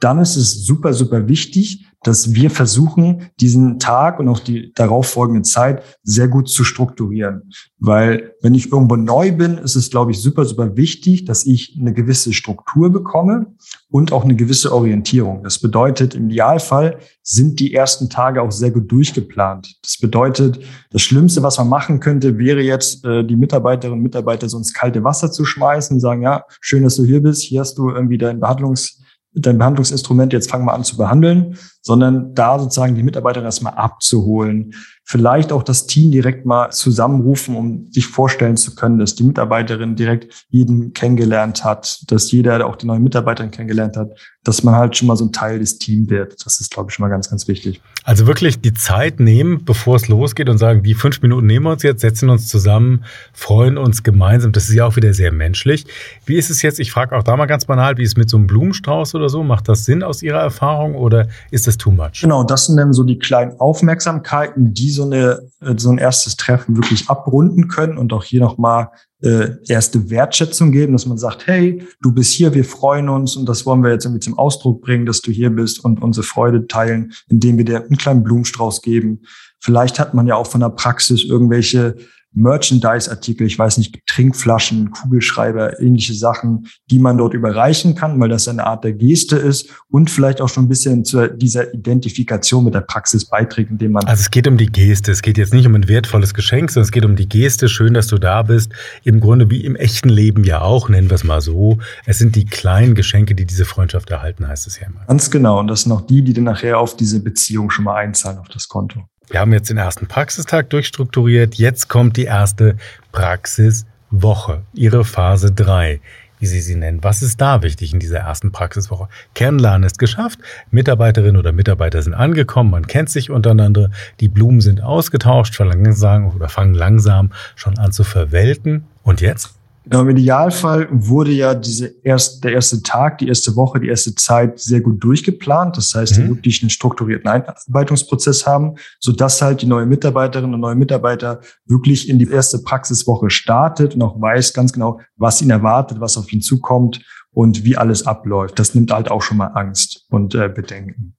Dann 0.00 0.20
ist 0.20 0.36
es 0.36 0.64
super, 0.64 0.92
super 0.92 1.26
wichtig, 1.26 1.87
dass 2.04 2.34
wir 2.34 2.50
versuchen, 2.50 3.30
diesen 3.40 3.78
Tag 3.78 4.20
und 4.20 4.28
auch 4.28 4.38
die 4.38 4.72
darauffolgende 4.74 5.42
Zeit 5.42 5.82
sehr 6.02 6.28
gut 6.28 6.48
zu 6.48 6.62
strukturieren. 6.62 7.50
Weil 7.78 8.34
wenn 8.40 8.54
ich 8.54 8.72
irgendwo 8.72 8.96
neu 8.96 9.32
bin, 9.32 9.58
ist 9.58 9.74
es, 9.74 9.90
glaube 9.90 10.12
ich, 10.12 10.20
super, 10.20 10.44
super 10.44 10.76
wichtig, 10.76 11.24
dass 11.24 11.44
ich 11.44 11.76
eine 11.78 11.92
gewisse 11.92 12.32
Struktur 12.32 12.90
bekomme 12.90 13.46
und 13.90 14.12
auch 14.12 14.24
eine 14.24 14.36
gewisse 14.36 14.72
Orientierung. 14.72 15.42
Das 15.42 15.58
bedeutet, 15.58 16.14
im 16.14 16.30
Idealfall 16.30 16.98
sind 17.22 17.58
die 17.58 17.74
ersten 17.74 18.08
Tage 18.08 18.42
auch 18.42 18.52
sehr 18.52 18.70
gut 18.70 18.90
durchgeplant. 18.90 19.76
Das 19.82 19.98
bedeutet, 19.98 20.60
das 20.90 21.02
Schlimmste, 21.02 21.42
was 21.42 21.58
man 21.58 21.68
machen 21.68 22.00
könnte, 22.00 22.38
wäre 22.38 22.60
jetzt, 22.60 23.04
äh, 23.04 23.24
die 23.24 23.36
Mitarbeiterinnen 23.36 23.98
und 23.98 24.04
Mitarbeiter 24.04 24.48
so 24.48 24.56
ins 24.56 24.72
kalte 24.72 25.02
Wasser 25.02 25.30
zu 25.32 25.44
schmeißen 25.44 25.96
und 25.96 26.00
sagen, 26.00 26.22
ja, 26.22 26.44
schön, 26.60 26.84
dass 26.84 26.96
du 26.96 27.04
hier 27.04 27.22
bist, 27.22 27.42
hier 27.42 27.60
hast 27.60 27.76
du 27.76 27.90
irgendwie 27.90 28.18
dein 28.18 28.40
Behandlungs 28.40 29.02
dein 29.34 29.58
Behandlungsinstrument, 29.58 30.32
jetzt 30.32 30.50
fangen 30.50 30.64
wir 30.64 30.72
an 30.72 30.84
zu 30.84 30.96
behandeln, 30.96 31.56
sondern 31.80 32.34
da 32.34 32.58
sozusagen 32.58 32.94
die 32.94 33.02
Mitarbeiter 33.02 33.42
erstmal 33.42 33.74
abzuholen, 33.74 34.74
vielleicht 35.04 35.52
auch 35.52 35.62
das 35.62 35.86
Team 35.86 36.10
direkt 36.10 36.44
mal 36.44 36.70
zusammenrufen, 36.70 37.56
um 37.56 37.86
sich 37.90 38.06
vorstellen 38.06 38.58
zu 38.58 38.74
können, 38.74 38.98
dass 38.98 39.14
die 39.14 39.24
Mitarbeiterin 39.24 39.96
direkt 39.96 40.46
jeden 40.50 40.92
kennengelernt 40.92 41.64
hat, 41.64 42.02
dass 42.10 42.30
jeder 42.30 42.66
auch 42.66 42.76
die 42.76 42.86
neuen 42.86 43.02
Mitarbeiter 43.02 43.46
kennengelernt 43.48 43.96
hat, 43.96 44.10
dass 44.44 44.62
man 44.64 44.74
halt 44.74 44.96
schon 44.98 45.08
mal 45.08 45.16
so 45.16 45.24
ein 45.24 45.32
Teil 45.32 45.60
des 45.60 45.78
Teams 45.78 46.10
wird. 46.10 46.44
Das 46.44 46.60
ist, 46.60 46.70
glaube 46.70 46.90
ich, 46.90 46.94
schon 46.94 47.04
mal 47.04 47.08
ganz, 47.08 47.30
ganz 47.30 47.48
wichtig. 47.48 47.80
Also 48.04 48.26
wirklich 48.26 48.60
die 48.60 48.74
Zeit 48.74 49.18
nehmen, 49.18 49.64
bevor 49.64 49.96
es 49.96 50.08
losgeht 50.08 50.50
und 50.50 50.58
sagen, 50.58 50.82
die 50.82 50.94
fünf 50.94 51.22
Minuten 51.22 51.46
nehmen 51.46 51.64
wir 51.64 51.72
uns 51.72 51.82
jetzt, 51.84 52.02
setzen 52.02 52.28
uns 52.28 52.48
zusammen, 52.48 53.04
freuen 53.32 53.78
uns 53.78 54.02
gemeinsam. 54.02 54.52
Das 54.52 54.68
ist 54.68 54.74
ja 54.74 54.84
auch 54.84 54.96
wieder 54.96 55.14
sehr 55.14 55.32
menschlich. 55.32 55.86
Wie 56.26 56.36
ist 56.36 56.50
es 56.50 56.60
jetzt, 56.60 56.80
ich 56.80 56.92
frage 56.92 57.16
auch 57.16 57.22
da 57.22 57.34
mal 57.34 57.46
ganz 57.46 57.64
banal, 57.64 57.96
wie 57.96 58.02
ist 58.02 58.10
es 58.10 58.16
mit 58.18 58.28
so 58.28 58.36
einem 58.36 58.46
Blumenstrauß 58.46 59.14
oder 59.14 59.30
so? 59.30 59.42
Macht 59.42 59.70
das 59.70 59.86
Sinn 59.86 60.02
aus 60.02 60.22
Ihrer 60.22 60.40
Erfahrung 60.40 60.96
oder 60.96 61.28
ist 61.50 61.66
das 61.66 61.77
too 61.78 61.90
much? 61.90 62.20
Genau, 62.20 62.44
das 62.44 62.66
sind 62.66 62.76
dann 62.76 62.92
so 62.92 63.04
die 63.04 63.18
kleinen 63.18 63.58
Aufmerksamkeiten, 63.58 64.74
die 64.74 64.90
so, 64.90 65.04
eine, 65.04 65.48
äh, 65.60 65.74
so 65.76 65.90
ein 65.90 65.98
erstes 65.98 66.36
Treffen 66.36 66.76
wirklich 66.76 67.08
abrunden 67.08 67.68
können 67.68 67.96
und 67.96 68.12
auch 68.12 68.24
hier 68.24 68.40
nochmal 68.40 68.90
äh, 69.20 69.50
erste 69.66 70.10
Wertschätzung 70.10 70.70
geben, 70.70 70.92
dass 70.92 71.06
man 71.06 71.18
sagt, 71.18 71.46
hey, 71.46 71.82
du 72.00 72.12
bist 72.12 72.32
hier, 72.32 72.54
wir 72.54 72.64
freuen 72.64 73.08
uns 73.08 73.36
und 73.36 73.48
das 73.48 73.66
wollen 73.66 73.82
wir 73.82 73.90
jetzt 73.90 74.04
irgendwie 74.04 74.20
zum 74.20 74.38
Ausdruck 74.38 74.82
bringen, 74.82 75.06
dass 75.06 75.22
du 75.22 75.32
hier 75.32 75.50
bist 75.50 75.84
und 75.84 76.02
unsere 76.02 76.24
Freude 76.24 76.66
teilen, 76.66 77.12
indem 77.28 77.58
wir 77.58 77.64
dir 77.64 77.82
einen 77.82 77.96
kleinen 77.96 78.22
Blumenstrauß 78.22 78.82
geben. 78.82 79.22
Vielleicht 79.60 79.98
hat 79.98 80.14
man 80.14 80.26
ja 80.26 80.36
auch 80.36 80.46
von 80.46 80.60
der 80.60 80.70
Praxis 80.70 81.24
irgendwelche 81.24 81.96
Merchandise-Artikel, 82.32 83.46
ich 83.46 83.58
weiß 83.58 83.78
nicht, 83.78 84.06
Trinkflaschen, 84.06 84.90
Kugelschreiber, 84.90 85.80
ähnliche 85.80 86.14
Sachen, 86.14 86.68
die 86.90 86.98
man 86.98 87.18
dort 87.18 87.34
überreichen 87.34 87.94
kann, 87.94 88.20
weil 88.20 88.28
das 88.28 88.48
eine 88.48 88.64
Art 88.64 88.84
der 88.84 88.92
Geste 88.92 89.36
ist 89.36 89.70
und 89.90 90.10
vielleicht 90.10 90.40
auch 90.40 90.48
schon 90.48 90.64
ein 90.64 90.68
bisschen 90.68 91.04
zu 91.04 91.28
dieser 91.28 91.72
Identifikation 91.74 92.64
mit 92.64 92.74
der 92.74 92.82
Praxis 92.82 93.24
beiträgt, 93.24 93.70
indem 93.70 93.92
man. 93.92 94.04
Also 94.04 94.20
es 94.20 94.30
geht 94.30 94.46
um 94.46 94.56
die 94.56 94.66
Geste, 94.66 95.10
es 95.10 95.22
geht 95.22 95.38
jetzt 95.38 95.52
nicht 95.52 95.66
um 95.66 95.74
ein 95.74 95.88
wertvolles 95.88 96.34
Geschenk, 96.34 96.70
sondern 96.70 96.86
es 96.86 96.92
geht 96.92 97.04
um 97.04 97.16
die 97.16 97.28
Geste. 97.28 97.68
Schön, 97.68 97.94
dass 97.94 98.06
du 98.06 98.18
da 98.18 98.42
bist. 98.42 98.72
Im 99.04 99.20
Grunde 99.20 99.50
wie 99.50 99.64
im 99.64 99.76
echten 99.76 100.08
Leben 100.08 100.44
ja 100.44 100.60
auch, 100.60 100.88
nennen 100.88 101.10
wir 101.10 101.14
es 101.14 101.24
mal 101.24 101.40
so. 101.40 101.78
Es 102.06 102.18
sind 102.18 102.36
die 102.36 102.44
kleinen 102.44 102.94
Geschenke, 102.94 103.34
die 103.34 103.46
diese 103.46 103.64
Freundschaft 103.64 104.10
erhalten, 104.10 104.46
heißt 104.46 104.66
es 104.66 104.78
ja 104.78 104.86
immer. 104.86 105.04
Ganz 105.06 105.30
genau. 105.30 105.58
Und 105.58 105.68
das 105.68 105.82
sind 105.82 105.92
auch 105.92 106.02
die, 106.02 106.22
die 106.22 106.32
dann 106.32 106.44
nachher 106.44 106.78
auf 106.78 106.96
diese 106.96 107.22
Beziehung 107.22 107.70
schon 107.70 107.84
mal 107.84 107.96
einzahlen, 107.96 108.38
auf 108.38 108.48
das 108.48 108.68
Konto. 108.68 109.08
Wir 109.30 109.40
haben 109.40 109.52
jetzt 109.52 109.68
den 109.68 109.76
ersten 109.76 110.06
Praxistag 110.06 110.70
durchstrukturiert. 110.70 111.56
Jetzt 111.56 111.88
kommt 111.88 112.16
die 112.16 112.24
erste 112.24 112.76
Praxiswoche, 113.12 114.62
Ihre 114.72 115.04
Phase 115.04 115.52
3, 115.52 116.00
wie 116.38 116.46
Sie 116.46 116.62
sie 116.62 116.76
nennen. 116.76 117.04
Was 117.04 117.20
ist 117.20 117.38
da 117.38 117.62
wichtig 117.62 117.92
in 117.92 118.00
dieser 118.00 118.20
ersten 118.20 118.52
Praxiswoche? 118.52 119.08
Kernladen 119.34 119.82
ist 119.82 119.98
geschafft, 119.98 120.38
Mitarbeiterinnen 120.70 121.36
oder 121.36 121.52
Mitarbeiter 121.52 122.00
sind 122.00 122.14
angekommen, 122.14 122.70
man 122.70 122.86
kennt 122.86 123.10
sich 123.10 123.28
untereinander, 123.30 123.90
die 124.20 124.28
Blumen 124.28 124.62
sind 124.62 124.82
ausgetauscht, 124.82 125.54
verlangsamen 125.54 126.30
oder 126.32 126.48
fangen 126.48 126.74
langsam 126.74 127.32
schon 127.54 127.76
an 127.76 127.92
zu 127.92 128.04
verwelten. 128.04 128.86
Und 129.02 129.20
jetzt? 129.20 129.57
Genau, 129.90 130.02
Im 130.02 130.10
Idealfall 130.10 130.86
wurde 130.90 131.30
ja 131.30 131.54
diese 131.54 131.86
erst, 132.02 132.44
der 132.44 132.52
erste 132.52 132.82
Tag, 132.82 133.18
die 133.18 133.28
erste 133.28 133.56
Woche, 133.56 133.80
die 133.80 133.88
erste 133.88 134.14
Zeit 134.14 134.58
sehr 134.58 134.82
gut 134.82 135.02
durchgeplant. 135.02 135.78
Das 135.78 135.94
heißt, 135.94 136.18
mhm. 136.18 136.28
wirklich 136.28 136.62
einen 136.62 136.68
strukturierten 136.68 137.30
Einarbeitungsprozess 137.30 138.46
haben, 138.46 138.74
so 139.00 139.12
dass 139.12 139.40
halt 139.40 139.62
die 139.62 139.66
neue 139.66 139.86
Mitarbeiterinnen 139.86 140.52
und 140.52 140.60
neue 140.60 140.74
Mitarbeiter 140.74 141.40
wirklich 141.64 142.10
in 142.10 142.18
die 142.18 142.28
erste 142.28 142.58
Praxiswoche 142.58 143.30
startet 143.30 143.94
und 143.94 144.02
auch 144.02 144.20
weiß 144.20 144.52
ganz 144.52 144.74
genau, 144.74 145.00
was 145.16 145.40
ihn 145.40 145.48
erwartet, 145.48 146.00
was 146.00 146.18
auf 146.18 146.30
ihn 146.34 146.42
zukommt 146.42 147.00
und 147.30 147.64
wie 147.64 147.78
alles 147.78 148.06
abläuft. 148.06 148.58
Das 148.58 148.74
nimmt 148.74 148.92
halt 148.92 149.10
auch 149.10 149.22
schon 149.22 149.38
mal 149.38 149.52
Angst 149.54 150.04
und 150.10 150.34
äh, 150.34 150.50
Bedenken. 150.50 151.16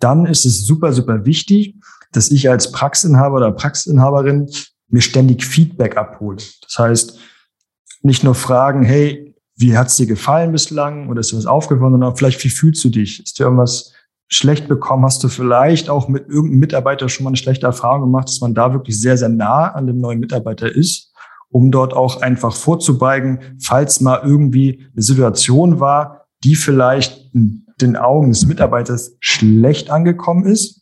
Dann 0.00 0.26
ist 0.26 0.44
es 0.44 0.66
super, 0.66 0.92
super 0.92 1.24
wichtig, 1.24 1.76
dass 2.10 2.32
ich 2.32 2.50
als 2.50 2.72
Praxisinhaber 2.72 3.36
oder 3.36 3.52
Praxisinhaberin 3.52 4.50
mir 4.88 5.00
ständig 5.00 5.44
Feedback 5.44 5.96
abhole. 5.96 6.38
Das 6.62 6.76
heißt, 6.76 7.18
nicht 8.02 8.24
nur 8.24 8.34
fragen, 8.34 8.82
hey, 8.82 9.34
wie 9.56 9.76
hat's 9.76 9.96
dir 9.96 10.06
gefallen 10.06 10.52
bislang 10.52 11.08
oder 11.08 11.20
ist 11.20 11.32
dir 11.32 11.36
was 11.36 11.46
aufgefallen, 11.46 11.92
sondern 11.92 12.16
vielleicht, 12.16 12.42
wie 12.44 12.48
fühlst 12.48 12.82
du 12.84 12.88
dich? 12.88 13.22
Ist 13.22 13.38
dir 13.38 13.44
irgendwas 13.44 13.92
schlecht 14.28 14.68
bekommen? 14.68 15.04
Hast 15.04 15.22
du 15.22 15.28
vielleicht 15.28 15.90
auch 15.90 16.08
mit 16.08 16.28
irgendeinem 16.28 16.60
Mitarbeiter 16.60 17.08
schon 17.08 17.24
mal 17.24 17.30
eine 17.30 17.36
schlechte 17.36 17.66
Erfahrung 17.66 18.02
gemacht, 18.02 18.28
dass 18.28 18.40
man 18.40 18.54
da 18.54 18.72
wirklich 18.72 18.98
sehr, 18.98 19.18
sehr 19.18 19.28
nah 19.28 19.68
an 19.72 19.86
dem 19.86 19.98
neuen 19.98 20.20
Mitarbeiter 20.20 20.74
ist, 20.74 21.12
um 21.50 21.70
dort 21.70 21.92
auch 21.92 22.22
einfach 22.22 22.54
vorzubeigen, 22.54 23.56
falls 23.62 24.00
mal 24.00 24.20
irgendwie 24.24 24.86
eine 24.92 25.02
Situation 25.02 25.80
war, 25.80 26.26
die 26.42 26.54
vielleicht 26.54 27.34
in 27.34 27.66
den 27.82 27.96
Augen 27.96 28.30
des 28.30 28.46
Mitarbeiters 28.46 29.16
schlecht 29.20 29.90
angekommen 29.90 30.46
ist 30.46 30.79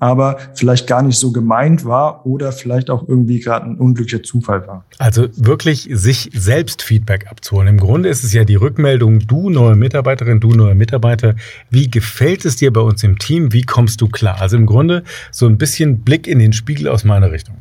aber 0.00 0.38
vielleicht 0.54 0.86
gar 0.86 1.02
nicht 1.02 1.18
so 1.18 1.32
gemeint 1.32 1.84
war 1.84 2.26
oder 2.26 2.52
vielleicht 2.52 2.90
auch 2.90 3.08
irgendwie 3.08 3.40
gerade 3.40 3.66
ein 3.66 3.78
unglücklicher 3.78 4.22
Zufall 4.22 4.66
war. 4.66 4.84
Also 4.98 5.28
wirklich 5.36 5.88
sich 5.92 6.30
selbst 6.34 6.82
Feedback 6.82 7.30
abzuholen. 7.30 7.68
Im 7.68 7.78
Grunde 7.78 8.08
ist 8.08 8.24
es 8.24 8.32
ja 8.32 8.44
die 8.44 8.56
Rückmeldung, 8.56 9.20
du 9.20 9.50
neue 9.50 9.76
Mitarbeiterin, 9.76 10.40
du 10.40 10.50
neue 10.50 10.74
Mitarbeiter, 10.74 11.36
wie 11.70 11.90
gefällt 11.90 12.44
es 12.44 12.56
dir 12.56 12.72
bei 12.72 12.80
uns 12.80 13.02
im 13.04 13.18
Team, 13.18 13.52
wie 13.52 13.62
kommst 13.62 14.00
du 14.00 14.08
klar? 14.08 14.40
Also 14.40 14.56
im 14.56 14.66
Grunde 14.66 15.04
so 15.30 15.46
ein 15.46 15.58
bisschen 15.58 16.00
Blick 16.00 16.26
in 16.26 16.38
den 16.38 16.52
Spiegel 16.52 16.88
aus 16.88 17.04
meiner 17.04 17.30
Richtung. 17.30 17.56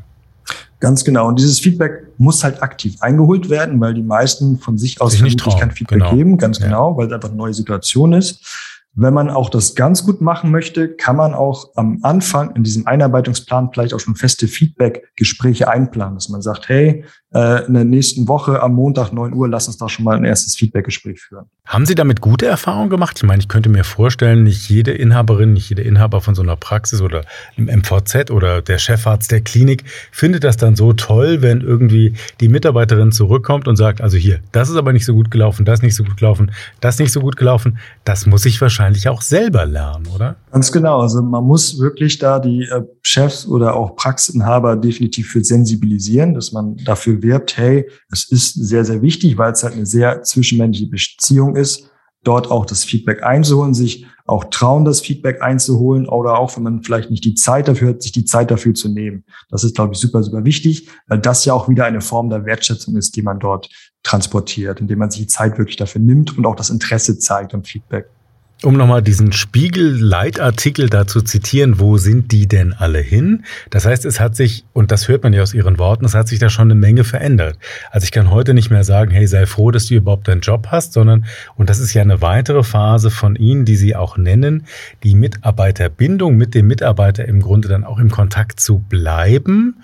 Ganz 0.80 1.06
genau. 1.06 1.30
Und 1.30 1.40
dieses 1.40 1.60
Feedback 1.60 2.08
muss 2.18 2.44
halt 2.44 2.62
aktiv 2.62 2.96
eingeholt 3.00 3.50
werden, 3.50 3.80
weil 3.80 3.94
die 3.94 4.04
meisten 4.04 4.60
von 4.60 4.78
sich 4.78 5.00
aus 5.00 5.13
sich 5.13 5.22
nicht 5.22 5.40
trauen. 5.40 5.58
kein 5.58 5.72
Feedback 5.72 6.00
genau. 6.00 6.13
geben. 6.13 6.38
Ganz 6.38 6.60
ja. 6.60 6.66
genau, 6.66 6.98
weil 6.98 7.08
es 7.08 7.13
einfach 7.13 7.30
eine 7.30 7.38
neue 7.38 7.54
Situation 7.54 8.12
ist. 8.12 8.42
Wenn 8.96 9.14
man 9.14 9.32
auch 9.32 9.50
das 9.50 9.74
ganz 9.74 10.06
gut 10.06 10.22
machen 10.22 10.52
möchte, 10.52 10.88
kann 10.90 11.16
man 11.16 11.34
auch 11.34 11.72
am 11.76 12.00
Anfang 12.04 12.56
in 12.56 12.64
diesem 12.64 12.86
Einarbeitungsplan 12.86 13.72
vielleicht 13.74 13.94
auch 13.94 14.00
schon 14.00 14.16
feste 14.16 14.48
Feedback-Gespräche 14.48 15.68
einplanen, 15.68 16.16
dass 16.16 16.30
man 16.30 16.44
sagt, 16.44 16.70
hey, 16.70 17.04
äh, 17.34 17.66
in 17.66 17.74
der 17.74 17.84
nächsten 17.84 18.28
Woche 18.28 18.62
am 18.62 18.74
Montag 18.74 19.12
9 19.12 19.34
Uhr, 19.34 19.50
lass 19.50 19.68
uns 19.68 19.78
da 19.78 19.90
schon 19.90 20.06
mal 20.06 20.16
ein 20.16 20.25
erstes 20.25 20.56
Feedback-Gespräch 20.56 21.22
führen. 21.22 21.46
Haben 21.66 21.86
Sie 21.86 21.96
damit 21.96 22.22
gute 22.22 22.46
Erfahrungen 22.46 22.90
gemacht? 22.90 23.18
Ich 23.18 23.24
meine, 23.24 23.42
ich 23.42 23.48
könnte 23.48 23.70
mir 23.70 23.84
vorstellen, 23.84 24.44
nicht 24.44 24.70
jede 24.70 24.92
Inhaberin, 24.92 25.54
nicht 25.54 25.70
jeder 25.70 25.84
Inhaber 25.84 26.22
von 26.22 26.36
so 26.36 26.42
einer 26.42 26.56
Praxis 26.56 27.02
oder 27.02 27.24
im 27.56 27.66
MVZ 27.66 28.32
oder 28.32 28.62
der 28.62 28.78
Chefarzt 28.78 29.32
der 29.32 29.42
Klinik 29.42 29.84
findet 30.12 30.44
das 30.44 30.58
dann 30.58 30.75
so 30.75 30.94
toll, 30.94 31.42
wenn 31.42 31.62
irgendwie 31.62 32.13
die 32.40 32.50
Mitarbeiterin 32.50 33.12
zurückkommt 33.12 33.68
und 33.68 33.78
sagt, 33.78 34.02
also 34.02 34.18
hier, 34.18 34.40
das 34.52 34.70
ist 34.70 34.75
aber 34.75 34.94
nicht 34.94 35.06
so 35.06 35.13
gut 35.13 35.32
gelaufen, 35.32 35.66
das 35.66 35.82
nicht 35.82 35.96
so 35.96 36.04
gut 36.04 36.18
gelaufen, 36.18 36.52
das 36.82 37.00
nicht 37.00 37.12
so 37.12 37.22
gut 37.22 37.38
gelaufen. 37.38 37.78
Das 38.04 38.25
muss 38.25 38.46
ich 38.46 38.60
wahrscheinlich 38.62 39.10
auch 39.10 39.22
selber 39.22 39.66
lernen, 39.66 40.08
oder? 40.13 40.36
Ganz 40.52 40.72
genau. 40.72 41.00
Also 41.00 41.22
man 41.22 41.44
muss 41.44 41.80
wirklich 41.80 42.20
da 42.20 42.40
die 42.40 42.63
äh, 42.63 42.84
Chefs 43.06 43.46
oder 43.46 43.76
auch 43.76 43.96
Praxisinhaber 43.96 44.78
definitiv 44.78 45.30
für 45.30 45.44
sensibilisieren, 45.44 46.34
dass 46.34 46.52
man 46.52 46.78
dafür 46.78 47.22
wirbt, 47.22 47.58
hey, 47.58 47.90
es 48.10 48.32
ist 48.32 48.54
sehr, 48.54 48.86
sehr 48.86 49.02
wichtig, 49.02 49.38
weil 49.38 49.52
es 49.52 49.64
halt 49.64 49.74
eine 49.74 49.86
sehr 49.86 50.24
zwischenmenschliche 50.24 50.90
Beziehung 50.90 51.56
ist, 51.56 51.90
dort 52.24 52.50
auch 52.50 52.66
das 52.66 52.86
Feedback 52.86 53.22
einzuholen, 53.24 53.74
sich 53.74 54.06
auch 54.26 54.46
trauen, 54.46 54.86
das 54.86 55.02
Feedback 55.02 55.42
einzuholen 55.42 56.08
oder 56.08 56.40
auch, 56.40 56.56
wenn 56.56 56.64
man 56.64 56.82
vielleicht 56.82 57.12
nicht 57.12 57.26
die 57.26 57.36
Zeit 57.36 57.68
dafür 57.68 57.90
hat, 57.90 58.02
sich 58.02 58.14
die 58.14 58.24
Zeit 58.24 58.52
dafür 58.52 58.74
zu 58.74 58.88
nehmen. 58.88 59.26
Das 59.50 59.66
ist, 59.66 59.76
glaube 59.76 59.94
ich, 59.94 60.00
super, 60.00 60.24
super 60.24 60.46
wichtig, 60.46 60.88
weil 61.08 61.20
das 61.20 61.44
ja 61.44 61.54
auch 61.54 61.68
wieder 61.68 61.86
eine 61.86 62.00
Form 62.00 62.30
der 62.30 62.46
Wertschätzung 62.46 62.96
ist, 62.96 63.18
die 63.18 63.22
man 63.22 63.40
dort 63.40 63.70
transportiert, 64.04 64.80
indem 64.80 65.00
man 65.00 65.12
sich 65.12 65.22
die 65.22 65.28
Zeit 65.28 65.58
wirklich 65.58 65.76
dafür 65.76 66.00
nimmt 66.00 66.38
und 66.38 66.46
auch 66.46 66.56
das 66.56 66.70
Interesse 66.70 67.20
zeigt 67.20 67.54
am 67.54 67.66
Feedback. 67.66 68.10
Um 68.63 68.77
nochmal 68.77 69.01
diesen 69.01 69.34
Spiegel-Leitartikel 69.34 70.89
da 70.89 71.05
zu 71.05 71.22
zitieren, 71.22 71.82
wo 71.82 71.98
sind 71.98 72.32
die 72.32 72.48
denn 72.48 72.72
alle 72.72 73.00
hin? 73.00 73.43
Das 73.72 73.86
heißt, 73.86 74.05
es 74.05 74.22
hat 74.22 74.38
sich, 74.38 74.63
und 74.72 74.89
das 74.89 75.10
hört 75.10 75.24
man 75.24 75.34
ja 75.34 75.41
aus 75.41 75.53
Ihren 75.53 75.77
Worten, 75.77 76.05
es 76.05 76.15
hat 76.15 76.29
sich 76.29 76.39
da 76.39 76.50
schon 76.50 76.72
eine 76.72 76.75
Menge 76.75 77.03
verändert. 77.03 77.58
Also 77.91 78.05
ich 78.05 78.13
kann 78.13 78.32
heute 78.32 78.53
nicht 78.53 78.70
mehr 78.70 78.86
sagen, 78.86 79.12
hey, 79.12 79.27
sei 79.27 79.48
froh, 79.48 79.72
dass 79.72 79.88
du 79.88 79.96
überhaupt 79.96 80.29
deinen 80.29 80.39
Job 80.39 80.67
hast, 80.72 80.93
sondern, 80.93 81.25
und 81.55 81.70
das 81.70 81.79
ist 81.79 81.93
ja 81.93 82.03
eine 82.03 82.22
weitere 82.22 82.63
Phase 82.63 83.12
von 83.12 83.36
Ihnen, 83.36 83.65
die 83.65 83.75
Sie 83.75 83.98
auch 83.98 84.15
nennen, 84.15 84.65
die 85.03 85.15
Mitarbeiterbindung 85.15 86.38
mit 86.38 86.55
dem 86.55 86.67
Mitarbeiter 86.67 87.25
im 87.25 87.41
Grunde 87.41 87.67
dann 87.67 87.84
auch 87.84 88.00
im 88.00 88.12
Kontakt 88.12 88.62
zu 88.62 88.79
bleiben. 88.79 89.75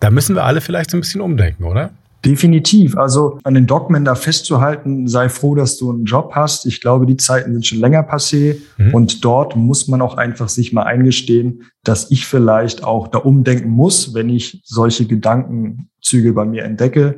Da 0.00 0.10
müssen 0.10 0.34
wir 0.34 0.44
alle 0.44 0.60
vielleicht 0.60 0.90
so 0.90 0.96
ein 0.96 1.00
bisschen 1.00 1.20
umdenken, 1.20 1.62
oder? 1.62 1.90
Definitiv. 2.24 2.96
Also 2.96 3.38
an 3.44 3.54
den 3.54 3.66
Dogmen 3.66 4.04
da 4.04 4.14
festzuhalten, 4.14 5.08
sei 5.08 5.28
froh, 5.28 5.54
dass 5.54 5.78
du 5.78 5.90
einen 5.90 6.04
Job 6.04 6.32
hast. 6.34 6.66
Ich 6.66 6.80
glaube, 6.80 7.06
die 7.06 7.16
Zeiten 7.16 7.52
sind 7.52 7.66
schon 7.66 7.78
länger 7.78 8.02
passé. 8.02 8.56
Mhm. 8.76 8.94
Und 8.94 9.24
dort 9.24 9.56
muss 9.56 9.88
man 9.88 10.02
auch 10.02 10.16
einfach 10.16 10.48
sich 10.48 10.72
mal 10.72 10.82
eingestehen, 10.82 11.62
dass 11.82 12.10
ich 12.10 12.26
vielleicht 12.26 12.84
auch 12.84 13.08
da 13.08 13.18
umdenken 13.18 13.70
muss, 13.70 14.12
wenn 14.14 14.28
ich 14.28 14.60
solche 14.64 15.06
Gedankenzüge 15.06 16.34
bei 16.34 16.44
mir 16.44 16.64
entdecke, 16.64 17.16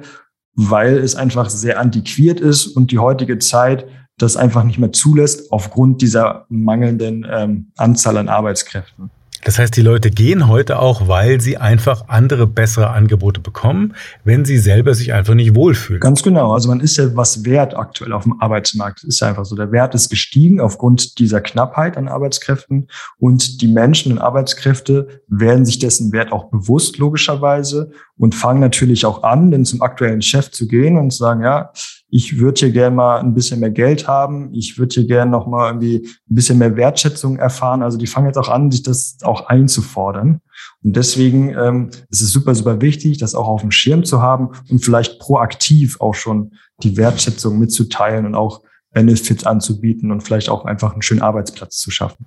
weil 0.54 0.98
es 0.98 1.16
einfach 1.16 1.50
sehr 1.50 1.80
antiquiert 1.80 2.40
ist 2.40 2.68
und 2.68 2.92
die 2.92 2.98
heutige 2.98 3.38
Zeit 3.38 3.86
das 4.18 4.36
einfach 4.36 4.62
nicht 4.62 4.78
mehr 4.78 4.92
zulässt 4.92 5.50
aufgrund 5.50 6.00
dieser 6.02 6.46
mangelnden 6.48 7.26
ähm, 7.28 7.72
Anzahl 7.76 8.18
an 8.18 8.28
Arbeitskräften. 8.28 9.10
Das 9.44 9.58
heißt, 9.58 9.76
die 9.76 9.82
Leute 9.82 10.10
gehen 10.10 10.46
heute 10.46 10.78
auch, 10.78 11.08
weil 11.08 11.40
sie 11.40 11.56
einfach 11.56 12.04
andere, 12.08 12.46
bessere 12.46 12.90
Angebote 12.90 13.40
bekommen, 13.40 13.94
wenn 14.22 14.44
sie 14.44 14.56
selber 14.56 14.94
sich 14.94 15.12
einfach 15.12 15.34
nicht 15.34 15.56
wohlfühlen. 15.56 16.00
Ganz 16.00 16.22
genau. 16.22 16.52
Also 16.52 16.68
man 16.68 16.78
ist 16.78 16.96
ja 16.96 17.14
was 17.16 17.44
wert 17.44 17.76
aktuell 17.76 18.12
auf 18.12 18.22
dem 18.22 18.40
Arbeitsmarkt. 18.40 18.98
Das 18.98 19.08
ist 19.08 19.20
ja 19.20 19.28
einfach 19.28 19.44
so. 19.44 19.56
Der 19.56 19.72
Wert 19.72 19.96
ist 19.96 20.10
gestiegen 20.10 20.60
aufgrund 20.60 21.18
dieser 21.18 21.40
Knappheit 21.40 21.96
an 21.96 22.06
Arbeitskräften 22.06 22.86
und 23.18 23.60
die 23.60 23.66
Menschen 23.66 24.12
und 24.12 24.18
Arbeitskräfte 24.18 25.22
werden 25.26 25.66
sich 25.66 25.80
dessen 25.80 26.12
Wert 26.12 26.30
auch 26.30 26.44
bewusst, 26.50 26.98
logischerweise, 26.98 27.90
und 28.18 28.36
fangen 28.36 28.60
natürlich 28.60 29.04
auch 29.04 29.24
an, 29.24 29.50
denn 29.50 29.64
zum 29.64 29.82
aktuellen 29.82 30.22
Chef 30.22 30.52
zu 30.52 30.68
gehen 30.68 30.96
und 30.96 31.10
zu 31.10 31.18
sagen, 31.18 31.42
ja, 31.42 31.72
ich 32.14 32.38
würde 32.38 32.58
hier 32.58 32.72
gerne 32.72 32.94
mal 32.94 33.20
ein 33.20 33.32
bisschen 33.32 33.60
mehr 33.60 33.70
Geld 33.70 34.06
haben, 34.06 34.52
ich 34.52 34.76
würde 34.76 34.92
hier 34.92 35.06
gerne 35.06 35.30
noch 35.30 35.46
mal 35.46 35.70
irgendwie 35.70 36.06
ein 36.06 36.34
bisschen 36.34 36.58
mehr 36.58 36.76
Wertschätzung 36.76 37.38
erfahren. 37.38 37.82
Also 37.82 37.96
die 37.96 38.06
fangen 38.06 38.26
jetzt 38.26 38.36
auch 38.36 38.50
an, 38.50 38.70
sich 38.70 38.82
das 38.82 39.16
auch 39.22 39.46
einzufordern. 39.46 40.42
Und 40.84 40.94
deswegen 40.94 41.56
ähm, 41.56 41.88
ist 42.10 42.20
es 42.20 42.30
super, 42.30 42.54
super 42.54 42.82
wichtig, 42.82 43.16
das 43.16 43.34
auch 43.34 43.48
auf 43.48 43.62
dem 43.62 43.70
Schirm 43.70 44.04
zu 44.04 44.20
haben 44.20 44.50
und 44.68 44.84
vielleicht 44.84 45.20
proaktiv 45.20 46.02
auch 46.02 46.14
schon 46.14 46.52
die 46.82 46.98
Wertschätzung 46.98 47.58
mitzuteilen 47.58 48.26
und 48.26 48.34
auch 48.34 48.60
Benefits 48.92 49.46
anzubieten 49.46 50.10
und 50.10 50.20
vielleicht 50.20 50.50
auch 50.50 50.66
einfach 50.66 50.92
einen 50.92 51.00
schönen 51.00 51.22
Arbeitsplatz 51.22 51.78
zu 51.78 51.90
schaffen. 51.90 52.26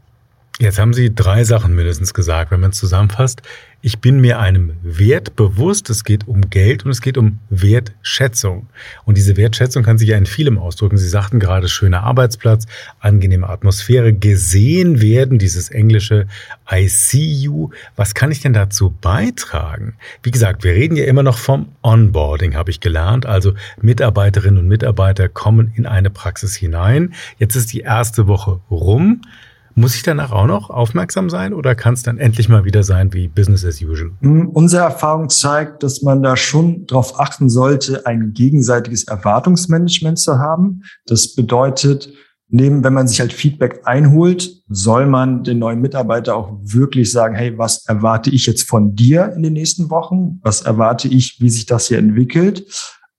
Jetzt 0.57 0.79
haben 0.79 0.93
Sie 0.93 1.13
drei 1.13 1.43
Sachen 1.43 1.75
mindestens 1.75 2.13
gesagt, 2.13 2.49
wenn 2.49 2.61
man 2.61 2.71
es 2.71 2.77
zusammenfasst. 2.77 3.43
Ich 3.85 3.99
bin 3.99 4.19
mir 4.19 4.39
einem 4.39 4.73
Wert 4.81 5.35
bewusst, 5.35 5.91
es 5.91 6.03
geht 6.03 6.27
um 6.27 6.49
Geld 6.49 6.85
und 6.85 6.89
es 6.89 7.01
geht 7.01 7.19
um 7.19 7.37
Wertschätzung. 7.51 8.65
Und 9.03 9.15
diese 9.15 9.37
Wertschätzung 9.37 9.83
kann 9.83 9.99
sich 9.99 10.09
ja 10.09 10.17
in 10.17 10.25
vielem 10.25 10.57
ausdrücken. 10.57 10.97
Sie 10.97 11.07
sagten 11.07 11.39
gerade 11.39 11.69
schöner 11.69 12.01
Arbeitsplatz, 12.01 12.65
angenehme 12.99 13.47
Atmosphäre, 13.47 14.11
gesehen 14.11 15.01
werden, 15.01 15.37
dieses 15.37 15.69
englische 15.69 16.25
I 16.67 16.87
see 16.87 17.31
you. 17.31 17.69
Was 17.95 18.15
kann 18.15 18.31
ich 18.31 18.39
denn 18.39 18.53
dazu 18.53 18.89
beitragen? 18.89 19.93
Wie 20.23 20.31
gesagt, 20.31 20.63
wir 20.63 20.71
reden 20.71 20.95
ja 20.95 21.05
immer 21.05 21.21
noch 21.21 21.37
vom 21.37 21.67
Onboarding, 21.83 22.55
habe 22.55 22.71
ich 22.71 22.79
gelernt. 22.79 23.27
Also 23.27 23.53
Mitarbeiterinnen 23.79 24.57
und 24.57 24.67
Mitarbeiter 24.67 25.29
kommen 25.29 25.71
in 25.75 25.85
eine 25.85 26.09
Praxis 26.09 26.55
hinein. 26.55 27.13
Jetzt 27.37 27.55
ist 27.55 27.71
die 27.71 27.81
erste 27.81 28.25
Woche 28.25 28.61
rum. 28.71 29.21
Muss 29.77 29.93
ich 29.95 30.03
danach 30.03 30.31
auch 30.31 30.47
noch 30.47 30.69
aufmerksam 30.69 31.29
sein 31.29 31.53
oder 31.53 31.75
kann 31.75 31.95
es 31.95 32.03
dann 32.03 32.17
endlich 32.17 32.47
mal 32.47 32.63
wieder 32.63 32.81
sein 32.83 33.13
wie 33.13 33.27
Business 33.27 33.65
as 33.65 33.81
usual? 33.81 34.11
Unsere 34.21 34.83
Erfahrung 34.83 35.29
zeigt, 35.29 35.83
dass 35.83 36.01
man 36.01 36.23
da 36.23 36.37
schon 36.37 36.85
darauf 36.87 37.19
achten 37.19 37.49
sollte, 37.49 38.05
ein 38.05 38.31
gegenseitiges 38.33 39.03
Erwartungsmanagement 39.03 40.17
zu 40.17 40.39
haben. 40.39 40.83
Das 41.05 41.35
bedeutet, 41.35 42.09
neben, 42.47 42.85
wenn 42.85 42.93
man 42.93 43.09
sich 43.09 43.19
halt 43.19 43.33
Feedback 43.33 43.81
einholt, 43.83 44.49
soll 44.69 45.07
man 45.07 45.43
den 45.43 45.59
neuen 45.59 45.81
Mitarbeiter 45.81 46.37
auch 46.37 46.57
wirklich 46.63 47.11
sagen, 47.11 47.35
hey, 47.35 47.57
was 47.57 47.85
erwarte 47.85 48.29
ich 48.29 48.45
jetzt 48.45 48.69
von 48.69 48.95
dir 48.95 49.33
in 49.35 49.43
den 49.43 49.53
nächsten 49.53 49.89
Wochen? 49.89 50.39
Was 50.41 50.61
erwarte 50.61 51.09
ich, 51.09 51.41
wie 51.41 51.49
sich 51.49 51.65
das 51.65 51.87
hier 51.87 51.97
entwickelt? 51.97 52.65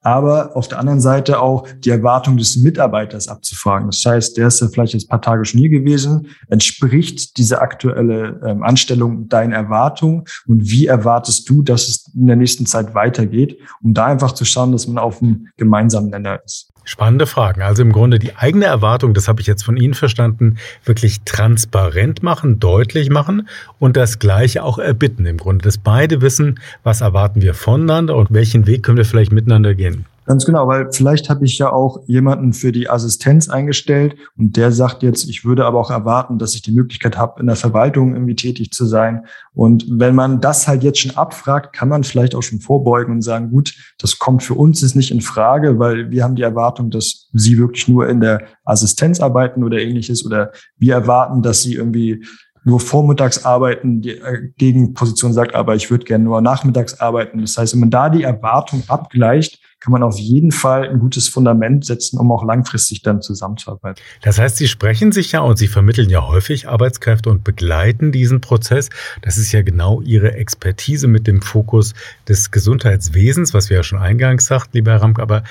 Aber 0.07 0.55
auf 0.55 0.69
der 0.69 0.79
anderen 0.79 1.01
Seite 1.01 1.41
auch 1.41 1.67
die 1.81 1.91
Erwartung 1.91 2.37
des 2.37 2.57
Mitarbeiters 2.59 3.27
abzufragen. 3.27 3.89
Das 3.89 4.05
heißt, 4.07 4.37
der 4.37 4.47
ist 4.47 4.61
ja 4.61 4.69
vielleicht 4.69 4.93
jetzt 4.93 5.07
ein 5.07 5.09
paar 5.09 5.21
Tage 5.21 5.45
schon 5.45 5.59
hier 5.59 5.69
gewesen, 5.69 6.29
entspricht 6.49 7.37
diese 7.39 7.61
aktuelle 7.61 8.41
ähm, 8.47 8.63
Anstellung 8.63 9.29
deinen 9.29 9.53
Erwartungen 9.53 10.23
und 10.47 10.71
wie 10.71 10.87
erwartest 10.87 11.49
du, 11.49 11.61
dass 11.61 11.89
es 11.89 12.13
in 12.15 12.29
der 12.29 12.37
nächsten 12.37 12.67
Zeit 12.67 12.95
weitergeht, 12.95 13.59
um 13.83 13.95
da 13.95 14.07
einfach 14.07 14.31
zu 14.31 14.45
schauen, 14.45 14.71
dass 14.71 14.87
man 14.87 14.99
auf 14.99 15.21
einem 15.21 15.49
gemeinsamen 15.57 16.11
Nenner 16.11 16.39
ist. 16.45 16.73
Spannende 16.89 17.27
Fragen. 17.27 17.63
Also 17.63 17.83
im 17.83 17.91
Grunde 17.91 18.21
die 18.21 18.37
eigene 18.37 18.67
Erwartung, 18.67 19.13
das 19.13 19.27
habe 19.27 19.41
ich 19.41 19.49
jetzt 19.49 19.65
von 19.65 19.77
Ihnen 19.77 19.95
verstanden, 19.95 20.57
wirklich 20.85 21.21
transparent 21.25 22.23
machen, 22.23 22.61
deutlich 22.61 23.11
machen 23.11 23.49
und 23.81 23.97
das 23.97 24.21
Gleiche 24.21 24.63
auch 24.63 24.79
erbitten 24.79 25.27
im 25.27 25.37
Grunde, 25.37 25.65
dass 25.65 25.79
beide 25.79 26.21
wissen, 26.21 26.61
was 26.85 27.01
erwarten 27.01 27.43
wir 27.43 27.55
voneinander 27.55 28.15
und 28.15 28.29
welchen 28.31 28.69
Weg 28.69 28.85
können 28.85 28.99
wir 28.99 29.05
vielleicht 29.05 29.33
miteinander 29.33 29.75
gehen. 29.75 30.07
Ganz 30.27 30.45
genau, 30.45 30.67
weil 30.67 30.91
vielleicht 30.91 31.31
habe 31.31 31.45
ich 31.45 31.57
ja 31.57 31.73
auch 31.73 32.01
jemanden 32.09 32.53
für 32.53 32.73
die 32.73 32.91
Assistenz 32.91 33.49
eingestellt 33.49 34.17
und 34.37 34.57
der 34.57 34.73
sagt 34.73 35.05
jetzt, 35.05 35.29
ich 35.29 35.45
würde 35.45 35.65
aber 35.65 35.79
auch 35.79 35.93
erwarten, 35.93 36.39
dass 36.39 36.57
ich 36.57 36.63
die 36.63 36.73
Möglichkeit 36.73 37.17
habe, 37.17 37.39
in 37.41 37.47
der 37.47 37.55
Verwaltung 37.55 38.15
irgendwie 38.15 38.35
tätig 38.35 38.73
zu 38.73 38.87
sein. 38.87 39.27
Und 39.55 39.87
wenn 39.89 40.17
man 40.17 40.41
das 40.41 40.67
halt 40.67 40.83
jetzt 40.83 40.99
schon 40.99 41.17
abfragt, 41.17 41.73
kann 41.73 41.89
man 41.89 42.03
vielleicht 42.03 42.35
auch 42.35 42.43
schon 42.43 42.59
vorbeugen 42.59 43.15
und 43.15 43.23
sagen, 43.23 43.51
gut, 43.51 43.75
das 43.99 44.19
kommt 44.19 44.43
für 44.43 44.55
uns 44.55 44.83
ist 44.83 44.97
nicht 44.97 45.13
in 45.13 45.21
Frage, 45.21 45.79
weil 45.79 46.11
wir 46.11 46.25
haben 46.25 46.35
die 46.35 46.43
Erwartung, 46.43 46.91
dass 46.91 47.29
sie 47.33 47.57
wirklich 47.57 47.87
nur 47.87 48.09
in 48.09 48.21
der 48.21 48.43
Assistenz 48.65 49.21
arbeiten 49.21 49.63
oder 49.63 49.79
ähnliches 49.79 50.27
oder 50.27 50.51
wir 50.77 50.95
erwarten, 50.95 51.43
dass 51.43 51.63
sie 51.63 51.75
irgendwie 51.75 52.25
nur 52.67 52.81
vormittags 52.81 53.45
arbeiten, 53.45 54.03
die 54.03 54.19
äh, 54.19 54.51
Gegenposition 54.59 55.33
sagt, 55.33 55.55
aber 55.55 55.77
ich 55.77 55.89
würde 55.89 56.05
gerne 56.05 56.25
nur 56.25 56.41
nachmittags 56.41 57.01
arbeiten. 57.01 57.41
Das 57.41 57.57
heißt, 57.57 57.75
wenn 57.75 57.81
man 57.81 57.91
da 57.91 58.11
die 58.11 58.25
Erwartung 58.25 58.83
abgleicht, 58.89 59.61
kann 59.79 59.93
man 59.93 60.03
auf 60.03 60.19
jeden 60.19 60.51
Fall 60.51 60.89
ein 60.89 60.99
gutes 60.99 61.29
Fundament 61.29 61.85
setzen, 61.85 62.19
um 62.19 62.33
auch 62.33 62.45
langfristig 62.45 63.03
dann 63.03 63.23
zusammenzuarbeiten. 63.23 64.03
Das 64.21 64.37
heißt, 64.37 64.57
Sie 64.57 64.67
sprechen 64.67 65.13
sich 65.13 65.31
ja 65.31 65.41
und 65.41 65.59
Sie 65.59 65.69
vermitteln 65.69 66.11
ja 66.11 66.27
häufig 66.27 66.69
Arbeitskräfte 66.69 67.31
und 67.31 67.45
begleiten 67.45 68.11
diesen 68.11 68.41
Prozess. 68.41 68.89
Das 69.23 69.39
ist 69.39 69.53
ja 69.53 69.63
genau 69.63 70.01
Ihre 70.01 70.33
Expertise 70.33 71.07
mit 71.07 71.29
dem 71.29 71.43
Fokus 71.43 71.95
des 72.27 72.51
Gesundheitswesens, 72.51 73.55
was 73.55 73.71
wir 73.71 73.77
ja 73.77 73.83
schon 73.85 74.01
eingangs 74.01 74.47
sagten, 74.47 74.71
lieber 74.73 74.91
Herr 74.91 75.03
Ramk. 75.03 75.21
Aber 75.21 75.45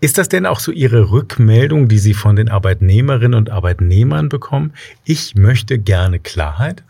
ist 0.00 0.18
das 0.18 0.28
denn 0.28 0.46
auch 0.46 0.60
so 0.60 0.72
Ihre 0.72 1.10
Rückmeldung, 1.10 1.88
die 1.88 1.98
Sie 1.98 2.14
von 2.14 2.36
den 2.36 2.48
Arbeitnehmerinnen 2.48 3.34
und 3.34 3.50
Arbeitnehmern 3.50 4.28
bekommen? 4.28 4.72
Ich 5.04 5.34
möchte 5.34 5.78
gerne 5.78 6.18
Klarheit? 6.18 6.82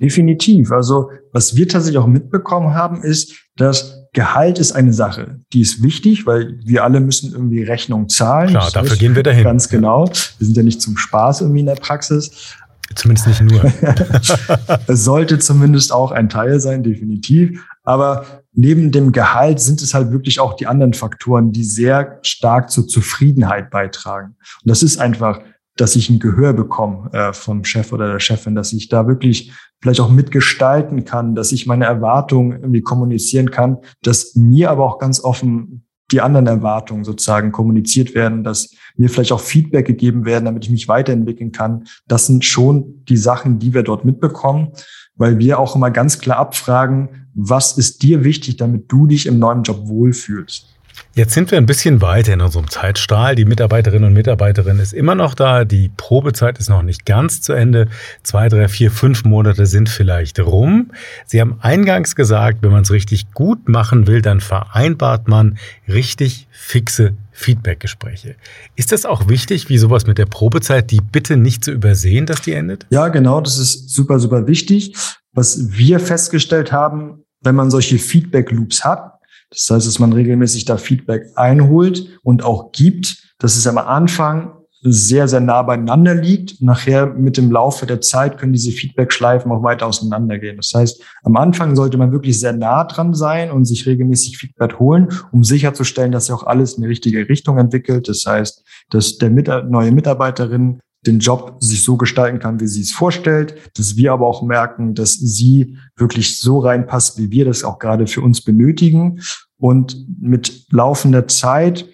Definitiv. 0.00 0.72
Also 0.72 1.10
was 1.32 1.56
wir 1.56 1.68
tatsächlich 1.68 1.98
auch 1.98 2.06
mitbekommen 2.06 2.74
haben, 2.74 3.02
ist, 3.02 3.34
dass 3.56 4.00
Gehalt 4.12 4.58
ist 4.58 4.72
eine 4.72 4.92
Sache, 4.92 5.38
die 5.52 5.60
ist 5.60 5.82
wichtig, 5.84 6.26
weil 6.26 6.58
wir 6.64 6.82
alle 6.82 6.98
müssen 7.00 7.32
irgendwie 7.32 7.62
Rechnung 7.62 8.08
zahlen. 8.08 8.50
Klar, 8.50 8.64
das 8.64 8.72
dafür 8.72 8.96
gehen 8.96 9.14
wir 9.14 9.22
dahin. 9.22 9.44
Ganz 9.44 9.68
genau. 9.68 10.08
Wir 10.08 10.46
sind 10.46 10.56
ja 10.56 10.64
nicht 10.64 10.82
zum 10.82 10.96
Spaß 10.96 11.42
irgendwie 11.42 11.60
in 11.60 11.66
der 11.66 11.76
Praxis. 11.76 12.56
Zumindest 12.96 13.28
nicht 13.28 13.42
nur. 13.42 13.62
es 14.88 15.04
sollte 15.04 15.38
zumindest 15.38 15.92
auch 15.92 16.10
ein 16.10 16.28
Teil 16.28 16.58
sein, 16.58 16.82
definitiv. 16.82 17.64
Aber 17.84 18.39
neben 18.52 18.90
dem 18.90 19.12
Gehalt 19.12 19.60
sind 19.60 19.80
es 19.82 19.94
halt 19.94 20.10
wirklich 20.12 20.40
auch 20.40 20.54
die 20.54 20.66
anderen 20.66 20.94
Faktoren, 20.94 21.52
die 21.52 21.64
sehr 21.64 22.18
stark 22.22 22.70
zur 22.70 22.86
Zufriedenheit 22.86 23.70
beitragen. 23.70 24.36
Und 24.62 24.70
das 24.70 24.82
ist 24.82 24.98
einfach 24.98 25.40
dass 25.80 25.96
ich 25.96 26.10
ein 26.10 26.18
Gehör 26.18 26.52
bekomme 26.52 27.10
äh, 27.12 27.32
vom 27.32 27.64
Chef 27.64 27.92
oder 27.92 28.10
der 28.10 28.20
Chefin, 28.20 28.54
dass 28.54 28.72
ich 28.72 28.88
da 28.88 29.06
wirklich 29.06 29.52
vielleicht 29.80 30.00
auch 30.00 30.10
mitgestalten 30.10 31.04
kann, 31.04 31.34
dass 31.34 31.52
ich 31.52 31.66
meine 31.66 31.86
Erwartungen 31.86 32.52
irgendwie 32.60 32.82
kommunizieren 32.82 33.50
kann, 33.50 33.78
dass 34.02 34.34
mir 34.34 34.70
aber 34.70 34.84
auch 34.84 34.98
ganz 34.98 35.24
offen 35.24 35.86
die 36.12 36.20
anderen 36.20 36.48
Erwartungen 36.48 37.04
sozusagen 37.04 37.52
kommuniziert 37.52 38.14
werden, 38.14 38.42
dass 38.42 38.74
mir 38.96 39.08
vielleicht 39.08 39.32
auch 39.32 39.40
Feedback 39.40 39.86
gegeben 39.86 40.24
werden, 40.24 40.44
damit 40.44 40.64
ich 40.64 40.70
mich 40.70 40.88
weiterentwickeln 40.88 41.52
kann. 41.52 41.84
Das 42.08 42.26
sind 42.26 42.44
schon 42.44 43.04
die 43.08 43.16
Sachen, 43.16 43.60
die 43.60 43.72
wir 43.72 43.84
dort 43.84 44.04
mitbekommen, 44.04 44.72
weil 45.20 45.38
wir 45.38 45.58
auch 45.58 45.76
immer 45.76 45.90
ganz 45.90 46.18
klar 46.18 46.38
abfragen, 46.38 47.10
was 47.34 47.76
ist 47.76 48.02
dir 48.02 48.24
wichtig, 48.24 48.56
damit 48.56 48.90
du 48.90 49.06
dich 49.06 49.26
im 49.26 49.38
neuen 49.38 49.64
Job 49.64 49.86
wohlfühlst. 49.86 50.66
Jetzt 51.14 51.34
sind 51.34 51.50
wir 51.50 51.58
ein 51.58 51.66
bisschen 51.66 52.00
weiter 52.00 52.32
in 52.32 52.40
unserem 52.40 52.70
Zeitstrahl. 52.70 53.34
Die 53.34 53.44
Mitarbeiterinnen 53.44 54.08
und 54.08 54.14
Mitarbeiterin 54.14 54.78
ist 54.78 54.92
immer 54.92 55.14
noch 55.14 55.34
da. 55.34 55.64
Die 55.64 55.90
Probezeit 55.96 56.58
ist 56.58 56.68
noch 56.68 56.82
nicht 56.82 57.04
ganz 57.04 57.42
zu 57.42 57.52
Ende. 57.52 57.88
Zwei, 58.22 58.48
drei, 58.48 58.68
vier, 58.68 58.90
fünf 58.90 59.24
Monate 59.24 59.66
sind 59.66 59.88
vielleicht 59.88 60.38
rum. 60.38 60.92
Sie 61.26 61.40
haben 61.40 61.58
eingangs 61.60 62.14
gesagt, 62.14 62.62
wenn 62.62 62.70
man 62.70 62.82
es 62.82 62.90
richtig 62.90 63.32
gut 63.32 63.68
machen 63.68 64.06
will, 64.06 64.22
dann 64.22 64.40
vereinbart 64.40 65.28
man 65.28 65.58
richtig 65.88 66.46
fixe 66.50 67.14
Feedbackgespräche. 67.32 68.36
Ist 68.76 68.92
das 68.92 69.04
auch 69.04 69.28
wichtig, 69.28 69.68
wie 69.68 69.78
sowas 69.78 70.06
mit 70.06 70.18
der 70.18 70.26
Probezeit, 70.26 70.90
die 70.90 71.00
bitte 71.00 71.36
nicht 71.36 71.64
zu 71.64 71.72
übersehen, 71.72 72.26
dass 72.26 72.42
die 72.42 72.52
endet? 72.52 72.86
Ja, 72.90 73.08
genau. 73.08 73.40
Das 73.40 73.58
ist 73.58 73.90
super, 73.90 74.20
super 74.20 74.46
wichtig. 74.46 74.94
Was 75.32 75.72
wir 75.72 76.00
festgestellt 76.00 76.72
haben, 76.72 77.24
wenn 77.42 77.54
man 77.54 77.70
solche 77.70 77.98
Feedback-Loops 77.98 78.84
hat, 78.84 79.09
das 79.50 79.68
heißt, 79.68 79.86
dass 79.86 79.98
man 79.98 80.12
regelmäßig 80.12 80.64
da 80.64 80.76
Feedback 80.76 81.26
einholt 81.34 82.20
und 82.22 82.44
auch 82.44 82.72
gibt, 82.72 83.34
dass 83.38 83.56
es 83.56 83.66
am 83.66 83.78
Anfang 83.78 84.52
sehr, 84.82 85.28
sehr 85.28 85.40
nah 85.40 85.62
beieinander 85.62 86.14
liegt. 86.14 86.62
Nachher 86.62 87.06
mit 87.06 87.36
dem 87.36 87.50
Laufe 87.50 87.84
der 87.84 88.00
Zeit 88.00 88.38
können 88.38 88.54
diese 88.54 88.70
Feedback-Schleifen 88.70 89.52
auch 89.52 89.62
weiter 89.62 89.86
auseinandergehen. 89.86 90.56
Das 90.56 90.72
heißt, 90.74 91.02
am 91.22 91.36
Anfang 91.36 91.76
sollte 91.76 91.98
man 91.98 92.12
wirklich 92.12 92.38
sehr 92.40 92.54
nah 92.54 92.84
dran 92.84 93.12
sein 93.12 93.50
und 93.50 93.66
sich 93.66 93.86
regelmäßig 93.86 94.38
Feedback 94.38 94.78
holen, 94.78 95.08
um 95.32 95.44
sicherzustellen, 95.44 96.12
dass 96.12 96.26
sich 96.26 96.34
auch 96.34 96.44
alles 96.44 96.74
in 96.74 96.82
die 96.82 96.88
richtige 96.88 97.28
Richtung 97.28 97.58
entwickelt. 97.58 98.08
Das 98.08 98.24
heißt, 98.26 98.64
dass 98.88 99.18
der 99.18 99.30
neue 99.30 99.92
Mitarbeiterin 99.92 100.80
den 101.06 101.18
Job 101.18 101.56
sich 101.60 101.82
so 101.82 101.96
gestalten 101.96 102.38
kann, 102.38 102.60
wie 102.60 102.66
sie 102.66 102.82
es 102.82 102.92
vorstellt, 102.92 103.54
dass 103.76 103.96
wir 103.96 104.12
aber 104.12 104.26
auch 104.26 104.42
merken, 104.42 104.94
dass 104.94 105.14
sie 105.14 105.78
wirklich 105.96 106.38
so 106.38 106.58
reinpasst, 106.58 107.18
wie 107.18 107.30
wir 107.30 107.46
das 107.46 107.64
auch 107.64 107.78
gerade 107.78 108.06
für 108.06 108.20
uns 108.20 108.42
benötigen. 108.42 109.20
Und 109.56 110.06
mit 110.20 110.66
laufender 110.70 111.26
Zeit 111.26 111.86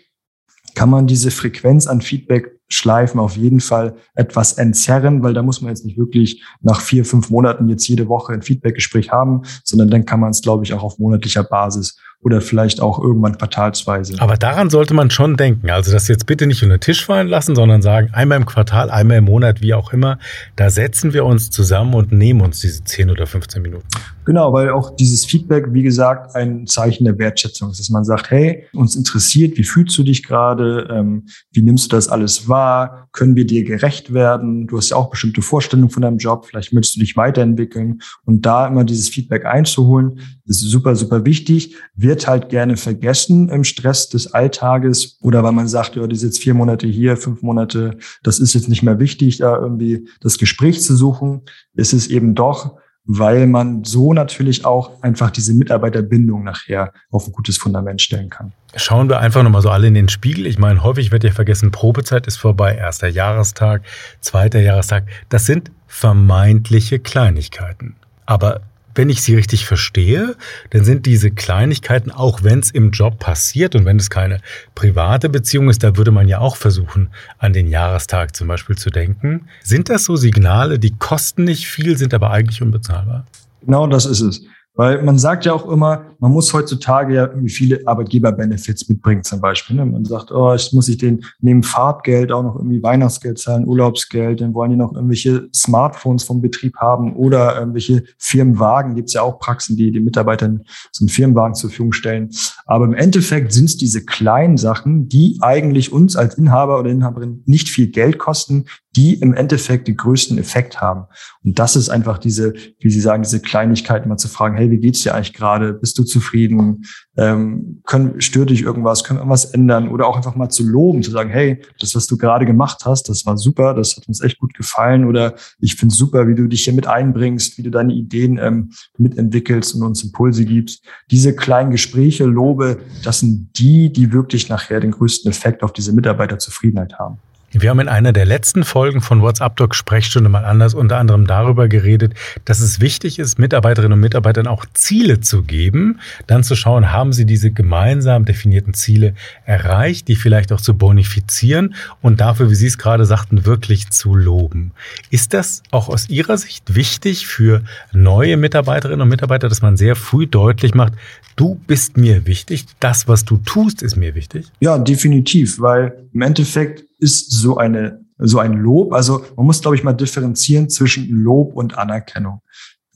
kann 0.74 0.90
man 0.90 1.06
diese 1.06 1.30
Frequenz 1.30 1.86
an 1.86 2.00
Feedback 2.00 2.56
Schleifen 2.68 3.20
auf 3.20 3.36
jeden 3.36 3.60
Fall 3.60 3.96
etwas 4.14 4.54
entzerren, 4.54 5.22
weil 5.22 5.34
da 5.34 5.42
muss 5.42 5.60
man 5.60 5.70
jetzt 5.70 5.84
nicht 5.84 5.98
wirklich 5.98 6.42
nach 6.62 6.80
vier, 6.80 7.04
fünf 7.04 7.30
Monaten 7.30 7.68
jetzt 7.68 7.86
jede 7.86 8.08
Woche 8.08 8.32
ein 8.32 8.42
Feedbackgespräch 8.42 9.12
haben, 9.12 9.42
sondern 9.62 9.88
dann 9.88 10.04
kann 10.04 10.18
man 10.18 10.30
es, 10.30 10.42
glaube 10.42 10.64
ich, 10.64 10.72
auch 10.74 10.82
auf 10.82 10.98
monatlicher 10.98 11.44
Basis 11.44 11.96
oder 12.22 12.40
vielleicht 12.40 12.80
auch 12.80 12.98
irgendwann 12.98 13.38
quartalsweise. 13.38 14.14
Aber 14.18 14.36
daran 14.36 14.70
sollte 14.70 14.94
man 14.94 15.10
schon 15.10 15.36
denken. 15.36 15.70
Also 15.70 15.92
das 15.92 16.08
jetzt 16.08 16.26
bitte 16.26 16.46
nicht 16.46 16.62
unter 16.62 16.76
den 16.76 16.80
Tisch 16.80 17.04
fallen 17.04 17.28
lassen, 17.28 17.54
sondern 17.54 17.82
sagen, 17.82 18.10
einmal 18.12 18.38
im 18.38 18.46
Quartal, 18.46 18.90
einmal 18.90 19.18
im 19.18 19.24
Monat, 19.24 19.60
wie 19.60 19.74
auch 19.74 19.92
immer, 19.92 20.18
da 20.56 20.70
setzen 20.70 21.12
wir 21.12 21.24
uns 21.24 21.50
zusammen 21.50 21.94
und 21.94 22.12
nehmen 22.12 22.40
uns 22.40 22.60
diese 22.60 22.82
10 22.82 23.10
oder 23.10 23.26
15 23.26 23.62
Minuten. 23.62 23.86
Genau, 24.26 24.52
weil 24.52 24.70
auch 24.70 24.96
dieses 24.96 25.24
Feedback, 25.24 25.66
wie 25.70 25.84
gesagt, 25.84 26.34
ein 26.34 26.66
Zeichen 26.66 27.04
der 27.04 27.16
Wertschätzung 27.16 27.70
ist, 27.70 27.78
dass 27.78 27.90
man 27.90 28.04
sagt, 28.04 28.30
hey, 28.32 28.64
uns 28.72 28.96
interessiert, 28.96 29.56
wie 29.56 29.62
fühlst 29.62 29.96
du 29.96 30.02
dich 30.02 30.24
gerade, 30.24 30.88
ähm, 30.90 31.26
wie 31.52 31.62
nimmst 31.62 31.92
du 31.92 31.96
das 31.96 32.08
alles 32.08 32.48
wahr, 32.48 33.08
können 33.12 33.36
wir 33.36 33.46
dir 33.46 33.62
gerecht 33.62 34.12
werden, 34.12 34.66
du 34.66 34.78
hast 34.78 34.90
ja 34.90 34.96
auch 34.96 35.10
bestimmte 35.10 35.42
Vorstellungen 35.42 35.90
von 35.90 36.02
deinem 36.02 36.18
Job, 36.18 36.44
vielleicht 36.46 36.72
möchtest 36.72 36.96
du 36.96 37.00
dich 37.00 37.16
weiterentwickeln 37.16 38.00
und 38.24 38.44
da 38.44 38.66
immer 38.66 38.82
dieses 38.82 39.08
Feedback 39.08 39.46
einzuholen, 39.46 40.18
ist 40.44 40.60
super, 40.60 40.96
super 40.96 41.24
wichtig, 41.24 41.76
wird 42.06 42.26
halt 42.26 42.48
gerne 42.48 42.76
vergessen 42.76 43.48
im 43.48 43.64
Stress 43.64 44.08
des 44.08 44.32
Alltages 44.32 45.18
oder 45.20 45.42
weil 45.42 45.52
man 45.52 45.68
sagt, 45.68 45.96
ja, 45.96 46.06
die 46.06 46.14
ist 46.14 46.22
jetzt 46.22 46.42
vier 46.42 46.54
Monate 46.54 46.86
hier, 46.86 47.16
fünf 47.16 47.42
Monate, 47.42 47.98
das 48.22 48.38
ist 48.38 48.54
jetzt 48.54 48.68
nicht 48.68 48.82
mehr 48.82 48.98
wichtig, 48.98 49.38
da 49.38 49.56
irgendwie 49.56 50.08
das 50.20 50.38
Gespräch 50.38 50.82
zu 50.82 50.96
suchen, 50.96 51.42
ist 51.74 51.92
es 51.92 52.06
eben 52.06 52.34
doch 52.34 52.78
weil 53.06 53.46
man 53.46 53.84
so 53.84 54.12
natürlich 54.12 54.64
auch 54.64 55.02
einfach 55.02 55.30
diese 55.30 55.54
Mitarbeiterbindung 55.54 56.42
nachher 56.42 56.92
auf 57.10 57.26
ein 57.26 57.32
gutes 57.32 57.56
Fundament 57.56 58.02
stellen 58.02 58.28
kann. 58.30 58.52
Schauen 58.74 59.08
wir 59.08 59.20
einfach 59.20 59.42
nochmal 59.44 59.62
so 59.62 59.70
alle 59.70 59.86
in 59.86 59.94
den 59.94 60.08
Spiegel. 60.08 60.46
Ich 60.46 60.58
meine, 60.58 60.82
häufig 60.82 61.12
wird 61.12 61.22
ja 61.22 61.30
vergessen, 61.30 61.70
Probezeit 61.70 62.26
ist 62.26 62.36
vorbei, 62.36 62.74
erster 62.74 63.08
Jahrestag, 63.08 63.82
zweiter 64.20 64.60
Jahrestag. 64.60 65.04
Das 65.28 65.46
sind 65.46 65.70
vermeintliche 65.86 66.98
Kleinigkeiten. 66.98 67.94
Aber 68.26 68.62
wenn 68.96 69.10
ich 69.10 69.22
sie 69.22 69.34
richtig 69.34 69.66
verstehe, 69.66 70.36
dann 70.70 70.84
sind 70.84 71.06
diese 71.06 71.30
Kleinigkeiten, 71.30 72.10
auch 72.10 72.42
wenn 72.42 72.60
es 72.60 72.70
im 72.70 72.90
Job 72.90 73.18
passiert 73.18 73.74
und 73.74 73.84
wenn 73.84 73.98
es 73.98 74.10
keine 74.10 74.40
private 74.74 75.28
Beziehung 75.28 75.68
ist, 75.68 75.82
da 75.82 75.96
würde 75.96 76.10
man 76.10 76.28
ja 76.28 76.38
auch 76.38 76.56
versuchen, 76.56 77.10
an 77.38 77.52
den 77.52 77.68
Jahrestag 77.68 78.34
zum 78.34 78.48
Beispiel 78.48 78.76
zu 78.76 78.90
denken. 78.90 79.48
Sind 79.62 79.88
das 79.88 80.04
so 80.04 80.16
Signale, 80.16 80.78
die 80.78 80.96
kosten 80.96 81.44
nicht 81.44 81.68
viel, 81.68 81.96
sind 81.96 82.14
aber 82.14 82.30
eigentlich 82.30 82.62
unbezahlbar? 82.62 83.26
Genau 83.62 83.86
das 83.86 84.06
ist 84.06 84.20
es. 84.20 84.42
Weil 84.76 85.02
man 85.02 85.18
sagt 85.18 85.46
ja 85.46 85.54
auch 85.54 85.68
immer, 85.68 86.04
man 86.18 86.32
muss 86.32 86.52
heutzutage 86.52 87.14
ja 87.14 87.26
irgendwie 87.26 87.48
viele 87.48 87.80
Arbeitgeber-Benefits 87.86 88.88
mitbringen 88.88 89.24
zum 89.24 89.40
Beispiel. 89.40 89.76
Ne? 89.76 89.86
Man 89.86 90.04
sagt, 90.04 90.30
oh, 90.30 90.54
ich 90.54 90.72
muss 90.72 90.88
ich 90.88 90.98
den 90.98 91.24
neben 91.40 91.62
Fahrtgeld 91.62 92.30
auch 92.30 92.42
noch 92.42 92.56
irgendwie 92.56 92.82
Weihnachtsgeld 92.82 93.38
zahlen, 93.38 93.66
Urlaubsgeld, 93.66 94.40
dann 94.40 94.54
wollen 94.54 94.70
die 94.70 94.76
noch 94.76 94.94
irgendwelche 94.94 95.48
Smartphones 95.54 96.24
vom 96.24 96.40
Betrieb 96.40 96.76
haben 96.76 97.16
oder 97.16 97.58
irgendwelche 97.58 98.04
Firmenwagen. 98.18 98.94
Gibt 98.94 99.08
es 99.08 99.14
ja 99.14 99.22
auch 99.22 99.38
Praxen, 99.38 99.76
die 99.76 99.92
den 99.92 100.04
Mitarbeitern 100.04 100.62
so 100.92 101.04
einen 101.04 101.08
Firmenwagen 101.08 101.54
zur 101.54 101.70
Verfügung 101.70 101.92
stellen. 101.92 102.30
Aber 102.66 102.84
im 102.84 102.94
Endeffekt 102.94 103.52
sind 103.52 103.66
es 103.66 103.76
diese 103.76 104.04
kleinen 104.04 104.56
Sachen, 104.58 105.08
die 105.08 105.38
eigentlich 105.40 105.92
uns 105.92 106.16
als 106.16 106.36
Inhaber 106.36 106.78
oder 106.78 106.90
Inhaberin 106.90 107.42
nicht 107.46 107.68
viel 107.68 107.88
Geld 107.88 108.18
kosten, 108.18 108.66
die 108.96 109.14
im 109.14 109.34
Endeffekt 109.34 109.88
den 109.88 109.96
größten 109.96 110.38
Effekt 110.38 110.80
haben. 110.80 111.04
Und 111.44 111.58
das 111.58 111.76
ist 111.76 111.90
einfach 111.90 112.18
diese, 112.18 112.54
wie 112.80 112.90
Sie 112.90 113.00
sagen, 113.00 113.22
diese 113.22 113.40
Kleinigkeit, 113.40 114.06
mal 114.06 114.16
zu 114.16 114.28
fragen, 114.28 114.56
hey, 114.56 114.65
wie 114.70 114.78
geht's 114.78 115.02
dir 115.02 115.14
eigentlich 115.14 115.32
gerade? 115.32 115.72
Bist 115.72 115.98
du 115.98 116.04
zufrieden? 116.04 116.84
Ähm, 117.16 117.80
können, 117.84 118.20
stört 118.20 118.50
dich 118.50 118.62
irgendwas? 118.62 119.04
Können 119.04 119.18
wir 119.18 119.22
irgendwas 119.22 119.46
ändern? 119.46 119.88
Oder 119.88 120.06
auch 120.06 120.16
einfach 120.16 120.36
mal 120.36 120.48
zu 120.48 120.64
loben, 120.64 121.02
zu 121.02 121.10
sagen, 121.10 121.30
hey, 121.30 121.62
das, 121.80 121.94
was 121.94 122.06
du 122.06 122.16
gerade 122.16 122.46
gemacht 122.46 122.84
hast, 122.84 123.08
das 123.08 123.26
war 123.26 123.36
super, 123.38 123.74
das 123.74 123.96
hat 123.96 124.08
uns 124.08 124.20
echt 124.20 124.38
gut 124.38 124.54
gefallen. 124.54 125.04
Oder 125.04 125.34
ich 125.60 125.76
finde 125.76 125.94
super, 125.94 126.28
wie 126.28 126.34
du 126.34 126.46
dich 126.46 126.64
hier 126.64 126.74
mit 126.74 126.86
einbringst, 126.86 127.58
wie 127.58 127.62
du 127.62 127.70
deine 127.70 127.94
Ideen 127.94 128.38
ähm, 128.38 128.70
mitentwickelst 128.98 129.74
und 129.74 129.82
uns 129.82 130.02
Impulse 130.02 130.44
gibst. 130.44 130.84
Diese 131.10 131.34
kleinen 131.34 131.70
Gespräche, 131.70 132.24
Lobe, 132.24 132.78
das 133.04 133.20
sind 133.20 133.50
die, 133.58 133.92
die 133.92 134.12
wirklich 134.12 134.48
nachher 134.48 134.80
den 134.80 134.92
größten 134.92 135.30
Effekt 135.30 135.62
auf 135.62 135.72
diese 135.72 135.92
Mitarbeiterzufriedenheit 135.92 136.98
haben. 136.98 137.18
Wir 137.58 137.70
haben 137.70 137.80
in 137.80 137.88
einer 137.88 138.12
der 138.12 138.26
letzten 138.26 138.64
Folgen 138.64 139.00
von 139.00 139.22
WhatsApp 139.22 139.56
Doc 139.56 139.74
Sprechstunde 139.74 140.28
mal 140.28 140.44
anders 140.44 140.74
unter 140.74 140.98
anderem 140.98 141.26
darüber 141.26 141.68
geredet, 141.68 142.12
dass 142.44 142.60
es 142.60 142.80
wichtig 142.80 143.18
ist, 143.18 143.38
Mitarbeiterinnen 143.38 143.94
und 143.94 144.00
Mitarbeitern 144.00 144.46
auch 144.46 144.66
Ziele 144.74 145.20
zu 145.20 145.42
geben, 145.42 145.98
dann 146.26 146.44
zu 146.44 146.54
schauen, 146.54 146.92
haben 146.92 147.14
sie 147.14 147.24
diese 147.24 147.50
gemeinsam 147.50 148.26
definierten 148.26 148.74
Ziele 148.74 149.14
erreicht, 149.46 150.08
die 150.08 150.16
vielleicht 150.16 150.52
auch 150.52 150.60
zu 150.60 150.76
bonifizieren 150.76 151.74
und 152.02 152.20
dafür, 152.20 152.50
wie 152.50 152.54
Sie 152.54 152.66
es 152.66 152.76
gerade 152.76 153.06
sagten, 153.06 153.46
wirklich 153.46 153.88
zu 153.88 154.14
loben. 154.14 154.72
Ist 155.08 155.32
das 155.32 155.62
auch 155.70 155.88
aus 155.88 156.10
Ihrer 156.10 156.36
Sicht 156.36 156.74
wichtig 156.74 157.26
für 157.26 157.62
neue 157.90 158.36
Mitarbeiterinnen 158.36 159.00
und 159.00 159.08
Mitarbeiter, 159.08 159.48
dass 159.48 159.62
man 159.62 159.78
sehr 159.78 159.96
früh 159.96 160.26
deutlich 160.26 160.74
macht, 160.74 160.92
du 161.36 161.54
bist 161.66 161.96
mir 161.96 162.26
wichtig, 162.26 162.66
das, 162.80 163.08
was 163.08 163.24
du 163.24 163.38
tust, 163.38 163.82
ist 163.82 163.96
mir 163.96 164.14
wichtig? 164.14 164.46
Ja, 164.60 164.76
definitiv, 164.76 165.58
weil 165.58 165.94
im 166.12 166.20
Endeffekt 166.22 166.84
ist 166.98 167.30
so 167.32 167.56
eine 167.56 168.06
so 168.18 168.38
ein 168.38 168.54
Lob. 168.54 168.92
Also 168.92 169.24
man 169.36 169.46
muss, 169.46 169.60
glaube 169.60 169.76
ich, 169.76 169.84
mal 169.84 169.92
differenzieren 169.92 170.68
zwischen 170.68 171.08
Lob 171.08 171.54
und 171.54 171.78
Anerkennung. 171.78 172.40